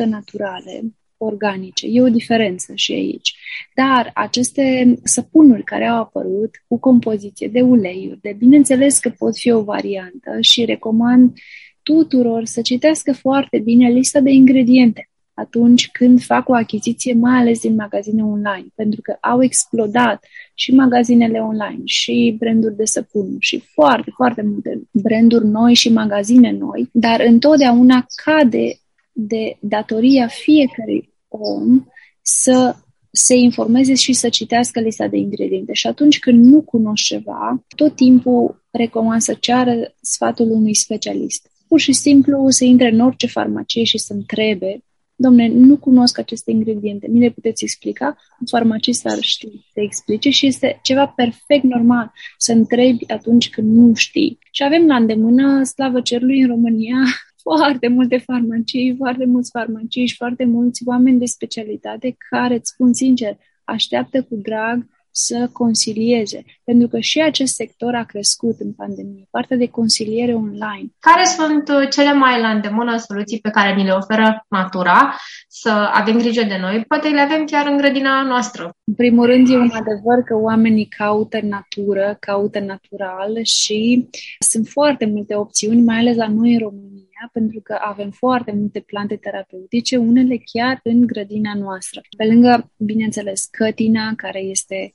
100% 0.03 0.05
naturale, 0.05 0.81
organice. 1.17 1.87
E 1.87 2.01
o 2.01 2.09
diferență 2.09 2.71
și 2.75 2.91
aici. 2.91 3.35
Dar 3.75 4.11
aceste 4.13 4.95
săpunuri 5.03 5.63
care 5.63 5.85
au 5.85 6.01
apărut 6.01 6.63
cu 6.67 6.79
compoziție 6.79 7.47
de 7.47 7.61
uleiuri, 7.61 8.21
de 8.21 8.35
bineînțeles 8.37 8.99
că 8.99 9.09
pot 9.09 9.37
fi 9.37 9.51
o 9.51 9.63
variantă 9.63 10.37
și 10.39 10.65
recomand 10.65 11.37
tuturor 11.83 12.45
să 12.45 12.61
citească 12.61 13.13
foarte 13.13 13.59
bine 13.59 13.89
lista 13.89 14.19
de 14.19 14.31
ingrediente 14.31 15.09
atunci 15.37 15.89
când 15.91 16.21
fac 16.21 16.49
o 16.49 16.53
achiziție, 16.53 17.13
mai 17.13 17.37
ales 17.37 17.59
din 17.59 17.75
magazine 17.75 18.23
online, 18.23 18.67
pentru 18.75 19.01
că 19.01 19.17
au 19.21 19.43
explodat 19.43 20.25
și 20.53 20.73
magazinele 20.73 21.39
online, 21.39 21.81
și 21.83 22.35
branduri 22.39 22.75
de 22.75 22.85
săpun, 22.85 23.35
și 23.39 23.63
foarte, 23.73 24.11
foarte 24.15 24.41
multe 24.41 24.81
branduri 24.91 25.47
noi 25.47 25.73
și 25.73 25.91
magazine 25.91 26.51
noi, 26.51 26.89
dar 26.91 27.19
întotdeauna 27.19 28.05
cade 28.23 28.79
de 29.11 29.57
datoria 29.59 30.27
fiecărui 30.27 31.13
om 31.27 31.85
să 32.21 32.75
se 33.11 33.35
informeze 33.35 33.93
și 33.93 34.13
să 34.13 34.29
citească 34.29 34.79
lista 34.79 35.07
de 35.07 35.17
ingrediente. 35.17 35.73
Și 35.73 35.87
atunci 35.87 36.19
când 36.19 36.45
nu 36.45 36.61
cunoști 36.61 37.07
ceva, 37.07 37.63
tot 37.75 37.95
timpul 37.95 38.63
recomand 38.71 39.21
să 39.21 39.33
ceară 39.39 39.95
sfatul 40.01 40.51
unui 40.51 40.75
specialist. 40.75 41.51
Pur 41.67 41.79
și 41.79 41.93
simplu 41.93 42.49
să 42.49 42.63
intre 42.63 42.89
în 42.91 42.99
orice 42.99 43.27
farmacie 43.27 43.83
și 43.83 43.97
să 43.97 44.13
întrebe 44.13 44.81
domne, 45.19 45.47
nu 45.47 45.77
cunosc 45.77 46.17
aceste 46.19 46.51
ingrediente, 46.51 47.07
mi 47.07 47.19
le 47.19 47.29
puteți 47.29 47.63
explica? 47.63 48.05
Un 48.39 48.45
farmacist 48.49 49.05
ar 49.05 49.19
ști 49.19 49.47
să 49.73 49.79
explice 49.81 50.29
și 50.29 50.45
este 50.45 50.79
ceva 50.83 51.07
perfect 51.07 51.63
normal 51.63 52.11
să 52.37 52.51
întrebi 52.51 53.11
atunci 53.11 53.49
când 53.49 53.77
nu 53.77 53.93
știi. 53.93 54.37
Și 54.51 54.63
avem 54.63 54.85
la 54.85 54.95
îndemână, 54.95 55.63
slavă 55.63 56.01
cerului, 56.01 56.41
în 56.41 56.47
România, 56.47 56.97
foarte 57.47 57.87
multe 57.87 58.17
farmacii, 58.17 58.95
foarte 58.97 59.25
mulți 59.25 59.51
farmaciști, 59.51 60.17
foarte 60.17 60.45
mulți 60.45 60.81
oameni 60.85 61.19
de 61.19 61.25
specialitate 61.25 62.15
care, 62.29 62.55
îți 62.55 62.71
spun 62.73 62.93
sincer, 62.93 63.37
așteaptă 63.63 64.23
cu 64.23 64.35
drag 64.35 64.87
să 65.17 65.49
consilieze, 65.51 66.43
pentru 66.63 66.87
că 66.87 66.99
și 66.99 67.21
acest 67.21 67.53
sector 67.53 67.95
a 67.95 68.03
crescut 68.03 68.59
în 68.59 68.73
pandemie, 68.73 69.27
partea 69.29 69.57
de 69.57 69.67
consiliere 69.67 70.33
online. 70.33 70.87
Care 70.99 71.25
sunt 71.25 71.69
uh, 71.69 71.89
cele 71.89 72.13
mai 72.13 72.41
la 72.41 72.49
îndemână 72.49 72.97
soluții 72.97 73.39
pe 73.39 73.49
care 73.49 73.75
ni 73.75 73.83
le 73.83 73.91
oferă 73.91 74.45
natura, 74.49 75.15
să 75.47 75.69
avem 75.69 76.17
grijă 76.17 76.43
de 76.43 76.57
noi? 76.57 76.83
Poate 76.87 77.07
le 77.07 77.19
avem 77.19 77.45
chiar 77.45 77.67
în 77.67 77.77
grădina 77.77 78.21
noastră. 78.21 78.71
În 78.83 78.93
primul 78.93 79.25
rând, 79.25 79.49
e 79.49 79.57
un 79.57 79.71
adevăr 79.71 80.23
că 80.25 80.35
oamenii 80.35 80.85
caută 80.85 81.39
natură, 81.41 82.17
caută 82.19 82.59
natural 82.59 83.43
și 83.43 84.09
sunt 84.39 84.67
foarte 84.67 85.05
multe 85.05 85.35
opțiuni, 85.35 85.81
mai 85.81 85.97
ales 85.97 86.15
la 86.15 86.27
noi 86.27 86.53
în 86.53 86.59
România 86.59 87.29
pentru 87.31 87.59
că 87.63 87.77
avem 87.81 88.09
foarte 88.11 88.51
multe 88.51 88.79
plante 88.79 89.15
terapeutice, 89.15 89.97
unele 89.97 90.41
chiar 90.51 90.79
în 90.83 91.05
grădina 91.05 91.53
noastră. 91.55 92.01
Pe 92.17 92.25
lângă, 92.25 92.71
bineînțeles, 92.77 93.45
cătina, 93.45 94.13
care 94.15 94.39
este 94.39 94.93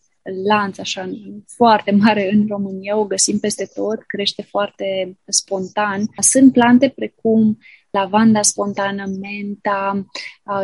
lanț 0.49 0.79
așa 0.79 1.11
foarte 1.47 1.91
mare 1.91 2.33
în 2.33 2.47
România, 2.49 2.97
o 2.97 3.05
găsim 3.05 3.39
peste 3.39 3.71
tot, 3.75 4.03
crește 4.07 4.43
foarte 4.43 5.19
spontan. 5.27 6.09
Sunt 6.21 6.53
plante 6.53 6.89
precum 6.89 7.59
lavanda 7.91 8.43
spontană, 8.43 9.05
menta, 9.21 10.07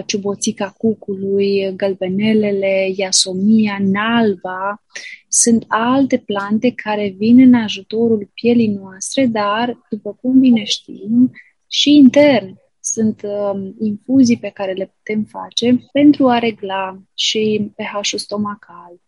ciuboțica 0.07 0.75
cucului, 0.79 1.73
gălbenelele, 1.77 2.92
iasomia, 2.97 3.79
nalba. 3.81 4.83
Sunt 5.29 5.64
alte 5.66 6.18
plante 6.18 6.73
care 6.73 7.14
vin 7.18 7.40
în 7.40 7.55
ajutorul 7.55 8.31
pielii 8.35 8.68
noastre, 8.68 9.27
dar, 9.27 9.79
după 9.88 10.18
cum 10.21 10.38
bine 10.40 10.64
știm, 10.64 11.31
și 11.66 11.94
intern 11.94 12.57
sunt 12.81 13.23
uh, 13.23 13.73
infuzii 13.79 14.38
pe 14.38 14.49
care 14.49 14.73
le 14.73 14.94
putem 14.97 15.25
face 15.25 15.88
pentru 15.92 16.29
a 16.29 16.38
regla 16.38 17.03
și 17.14 17.73
pH-ul 17.77 18.18
stomacal, 18.18 19.01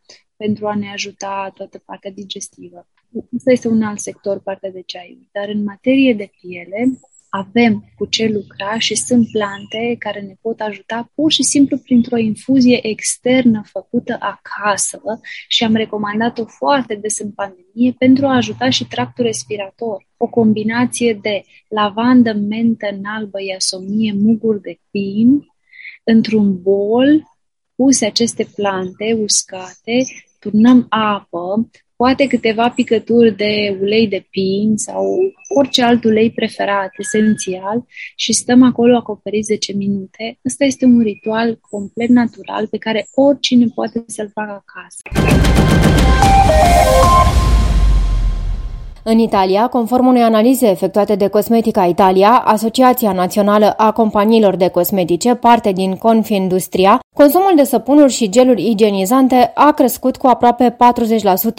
pentru 0.45 0.67
a 0.67 0.75
ne 0.75 0.91
ajuta 0.93 1.53
toată 1.55 1.79
partea 1.79 2.11
digestivă. 2.11 2.89
Asta 3.37 3.51
este 3.51 3.69
un 3.69 3.83
alt 3.83 3.99
sector, 3.99 4.41
partea 4.41 4.71
de 4.71 4.83
ceaiuri. 4.87 5.29
Dar 5.33 5.49
în 5.49 5.63
materie 5.63 6.15
de 6.15 6.31
piele, 6.41 6.99
avem 7.29 7.85
cu 7.97 8.07
ce 8.07 8.27
lucra 8.27 8.79
și 8.79 8.95
sunt 8.95 9.31
plante 9.33 9.97
care 9.99 10.21
ne 10.21 10.35
pot 10.41 10.61
ajuta 10.61 11.11
pur 11.15 11.33
și 11.33 11.43
simplu 11.43 11.79
printr-o 11.79 12.17
infuzie 12.17 12.87
externă 12.87 13.63
făcută 13.65 14.17
acasă 14.21 15.01
și 15.49 15.65
am 15.65 15.75
recomandat-o 15.75 16.45
foarte 16.45 16.95
des 16.95 17.19
în 17.19 17.31
pandemie 17.31 17.95
pentru 17.99 18.27
a 18.27 18.35
ajuta 18.35 18.71
și 18.71 18.87
tractul 18.87 19.25
respirator. 19.25 20.07
O 20.17 20.27
combinație 20.27 21.19
de 21.23 21.43
lavandă, 21.69 22.33
mentă, 22.33 22.99
nalbă, 23.01 23.43
iasomie, 23.43 24.13
muguri 24.13 24.61
de 24.61 24.79
pin, 24.91 25.47
într-un 26.05 26.63
bol, 26.63 27.23
puse 27.75 28.07
aceste 28.07 28.45
plante 28.55 29.19
uscate, 29.23 30.05
turnăm 30.41 30.87
apă, 30.89 31.71
poate 31.97 32.27
câteva 32.27 32.69
picături 32.69 33.37
de 33.37 33.79
ulei 33.81 34.09
de 34.09 34.27
pin 34.31 34.77
sau 34.77 35.05
orice 35.57 35.83
alt 35.83 36.05
ulei 36.05 36.31
preferat, 36.31 36.91
esențial, 36.99 37.87
și 38.17 38.33
stăm 38.33 38.63
acolo 38.63 38.97
acoperiți 38.97 39.47
10 39.47 39.73
minute. 39.73 40.39
Ăsta 40.47 40.65
este 40.65 40.85
un 40.85 41.01
ritual 41.01 41.59
complet 41.61 42.09
natural 42.09 42.67
pe 42.67 42.79
care 42.79 43.09
oricine 43.15 43.67
poate 43.75 44.05
să-l 44.07 44.31
facă 44.35 44.63
acasă. 44.67 45.01
În 49.03 49.19
Italia, 49.19 49.69
conform 49.69 50.07
unei 50.07 50.23
analize 50.23 50.69
efectuate 50.69 51.15
de 51.15 51.29
Cosmetica 51.29 51.85
Italia, 51.85 52.43
Asociația 52.45 53.13
Națională 53.13 53.75
a 53.77 53.93
Companiilor 53.93 54.57
de 54.57 54.69
Cosmetice, 54.69 55.35
parte 55.35 55.73
din 55.73 55.97
Confindustria, 55.97 57.01
consumul 57.15 57.53
de 57.57 57.65
săpunuri 57.65 58.13
și 58.13 58.29
geluri 58.29 58.71
igienizante 58.71 59.51
a 59.55 59.73
crescut 59.73 60.17
cu 60.17 60.27
aproape 60.27 60.77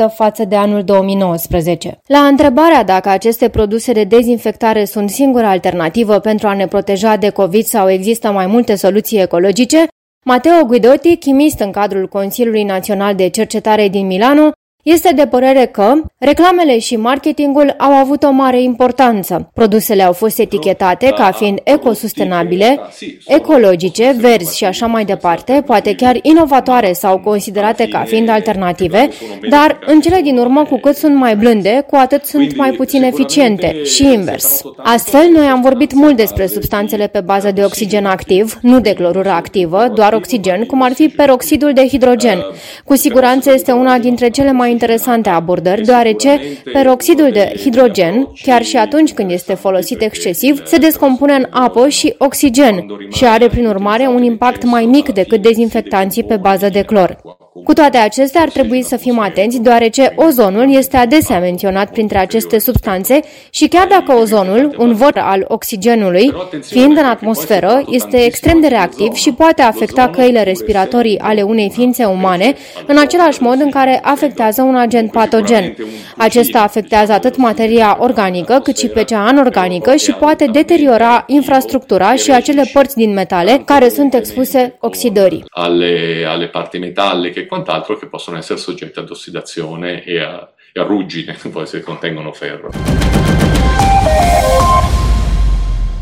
40% 0.10 0.14
față 0.14 0.46
de 0.46 0.56
anul 0.56 0.84
2019. 0.84 1.98
La 2.08 2.20
întrebarea 2.20 2.84
dacă 2.84 3.10
aceste 3.10 3.50
produse 3.50 3.92
de 3.92 4.04
dezinfectare 4.04 4.86
sunt 4.86 5.10
singura 5.10 5.50
alternativă 5.50 6.20
pentru 6.20 6.48
a 6.48 6.54
ne 6.54 6.68
proteja 6.68 7.16
de 7.16 7.30
COVID 7.30 7.66
sau 7.66 7.90
există 7.90 8.32
mai 8.32 8.48
multe 8.48 8.76
soluții 8.76 9.22
ecologice, 9.22 9.88
Matteo 10.26 10.66
Guidotti, 10.66 11.16
chimist 11.16 11.60
în 11.60 11.72
cadrul 11.72 12.08
Consiliului 12.08 12.64
Național 12.64 13.16
de 13.16 13.28
Cercetare 13.28 13.88
din 13.88 14.06
Milano, 14.06 14.52
este 14.84 15.14
de 15.14 15.28
părere 15.28 15.66
că 15.66 15.94
reclamele 16.18 16.80
și 16.80 16.96
marketingul 16.96 17.76
au 17.78 17.92
avut 17.92 18.24
o 18.24 18.32
mare 18.32 18.62
importanță. 18.62 19.50
Produsele 19.54 20.04
au 20.04 20.14
fost 20.14 20.40
etichetate 20.40 21.06
ca 21.06 21.16
da, 21.18 21.32
fiind 21.32 21.60
ecosustenabile, 21.64 22.76
da, 22.76 23.36
ecologice, 23.36 24.16
verzi 24.20 24.58
și 24.58 24.66
așa 24.66 24.86
mai 24.86 25.06
departe, 25.06 25.64
poate 25.66 25.96
chiar 25.96 26.20
inovatoare 26.22 26.94
sau 26.94 27.20
considerate 27.20 27.88
ca 27.88 28.04
fiind 28.08 28.30
alternative, 28.30 29.10
dar 29.50 29.80
în 29.86 30.02
cele 30.02 30.22
din 30.22 30.38
urmă, 30.38 30.64
cu 30.64 30.78
cât 30.80 30.96
sunt 30.96 31.16
mai 31.16 31.36
blânde, 31.36 31.86
cu 31.90 31.96
atât 31.96 32.26
sunt 32.26 32.56
mai 32.56 32.72
puțin 32.72 33.04
eficiente 33.04 33.84
și 33.84 34.04
invers. 34.04 34.62
Astfel, 34.78 35.30
noi 35.34 35.46
am 35.46 35.62
vorbit 35.62 35.94
mult 35.94 36.16
despre 36.16 36.48
substanțele 36.48 37.08
pe 37.08 37.20
bază 37.20 37.52
de 37.52 37.64
oxigen 37.64 38.06
activ, 38.06 38.60
nu 38.62 38.80
de 38.80 38.94
clorură 38.94 39.30
activă, 39.30 39.92
doar 39.96 40.14
oxigen, 40.14 40.66
cum 40.66 40.82
ar 40.82 40.94
fi 40.94 41.08
peroxidul 41.08 41.74
de 41.74 41.88
hidrogen. 41.88 42.38
Cu 42.86 42.96
siguranță 42.96 43.54
este 43.54 43.72
una 43.72 43.98
dintre 43.98 44.30
cele 44.30 44.52
mai 44.52 44.71
mai 44.72 44.80
interesante 44.80 45.30
abordări, 45.30 45.82
deoarece 45.82 46.40
peroxidul 46.74 47.30
de 47.32 47.54
hidrogen, 47.58 48.28
chiar 48.42 48.64
și 48.64 48.78
atunci 48.78 49.14
când 49.14 49.32
este 49.32 49.54
folosit 49.54 50.02
excesiv, 50.02 50.66
se 50.66 50.78
descompune 50.78 51.34
în 51.34 51.46
apă 51.50 51.90
și 51.90 52.16
oxigen 52.18 52.86
și 53.14 53.26
are 53.26 53.48
prin 53.48 53.66
urmare 53.66 54.08
un 54.08 54.24
impact 54.24 54.64
mai 54.64 54.86
mic 54.86 55.14
decât 55.14 55.42
dezinfectanții 55.42 56.24
pe 56.24 56.38
bază 56.38 56.70
de 56.70 56.82
clor. 56.82 57.40
Cu 57.54 57.74
toate 57.74 57.98
acestea, 57.98 58.42
ar 58.42 58.50
trebui 58.50 58.82
să 58.82 58.98
fim 58.98 59.20
atenți, 59.20 59.62
deoarece 59.62 60.14
ozonul 60.16 60.74
este 60.76 60.98
adesea 60.98 61.40
menționat 61.40 61.92
printre 61.92 62.18
aceste 62.18 62.60
substanțe 62.60 63.20
și 63.50 63.68
chiar 63.68 63.88
dacă 63.88 64.20
ozonul, 64.22 64.76
un 64.78 64.94
vot 64.94 65.16
al 65.16 65.46
oxigenului, 65.48 66.34
fiind 66.62 66.98
în 66.98 67.06
atmosferă, 67.06 67.84
este 67.90 68.18
extrem 68.26 68.60
de 68.60 68.68
reactiv 68.68 69.14
și 69.14 69.32
poate 69.32 69.62
afecta 69.62 70.10
căile 70.10 70.44
respiratorii 70.44 71.20
ale 71.20 71.42
unei 71.42 71.70
ființe 71.74 72.06
umane 72.06 72.54
în 72.88 72.98
același 72.98 73.42
mod 73.42 73.60
în 73.62 73.70
care 73.70 74.00
afectează 74.04 74.62
un 74.62 74.76
agent 74.76 75.12
patogen. 75.12 75.76
Acesta 76.18 76.62
afectează 76.62 77.12
atât 77.12 77.38
materia 77.38 77.98
organică 78.00 78.60
cât 78.64 78.78
și 78.78 78.88
pe 78.88 79.04
cea 79.04 79.26
anorganică 79.26 79.96
și 79.96 80.12
poate 80.12 80.46
deteriora 80.46 81.24
infrastructura 81.28 82.16
și 82.16 82.32
acele 82.32 82.70
părți 82.74 82.96
din 82.96 83.14
metale 83.14 83.62
care 83.66 83.90
sunt 83.90 84.14
expuse 84.14 84.78
oxidării. 84.80 85.44
Ale, 85.50 86.26
ale 86.28 86.48
parti 86.48 86.78
metalle 86.78 87.30
che 87.42 87.48
quant'altro 87.48 87.98
che 87.98 88.08
possono 88.08 88.38
essere 88.38 88.60
soggetti 88.60 89.00
ad 89.00 89.10
ossidazione 89.10 90.04
e 90.04 90.20
a, 90.20 90.50
e 90.72 90.80
a 90.80 90.84
ruggine 90.84 91.38
poi 91.52 91.66
se 91.66 91.82
contengono 91.82 92.32
ferro. 92.32 92.70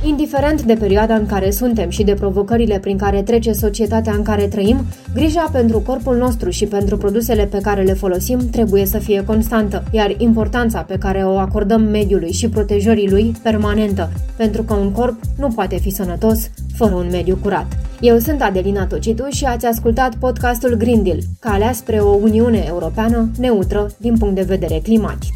Indiferent 0.03 0.61
de 0.61 0.73
perioada 0.73 1.15
în 1.15 1.25
care 1.25 1.51
suntem 1.51 1.89
și 1.89 2.03
de 2.03 2.13
provocările 2.13 2.79
prin 2.79 2.97
care 2.97 3.21
trece 3.21 3.51
societatea 3.51 4.13
în 4.13 4.23
care 4.23 4.47
trăim, 4.47 4.85
grija 5.13 5.49
pentru 5.51 5.79
corpul 5.79 6.17
nostru 6.17 6.49
și 6.49 6.65
pentru 6.65 6.97
produsele 6.97 7.45
pe 7.45 7.59
care 7.61 7.81
le 7.81 7.93
folosim 7.93 8.49
trebuie 8.49 8.85
să 8.85 8.97
fie 8.97 9.23
constantă, 9.23 9.83
iar 9.91 10.15
importanța 10.17 10.81
pe 10.81 10.97
care 10.97 11.23
o 11.25 11.37
acordăm 11.37 11.81
mediului 11.81 12.31
și 12.31 12.49
protejării 12.49 13.09
lui 13.09 13.33
permanentă, 13.43 14.09
pentru 14.37 14.63
că 14.63 14.73
un 14.73 14.91
corp 14.91 15.21
nu 15.37 15.47
poate 15.47 15.77
fi 15.77 15.89
sănătos 15.89 16.49
fără 16.75 16.95
un 16.95 17.07
mediu 17.11 17.37
curat. 17.41 17.77
Eu 17.99 18.17
sunt 18.17 18.41
Adelina 18.41 18.85
Tocitu 18.85 19.27
și 19.29 19.45
ați 19.45 19.65
ascultat 19.65 20.15
podcastul 20.15 20.73
Green 20.73 21.03
Deal, 21.03 21.19
calea 21.39 21.71
spre 21.71 21.97
o 21.97 22.09
Uniune 22.09 22.63
Europeană 22.67 23.29
neutră 23.39 23.87
din 23.97 24.17
punct 24.17 24.35
de 24.35 24.41
vedere 24.47 24.79
climatic. 24.83 25.33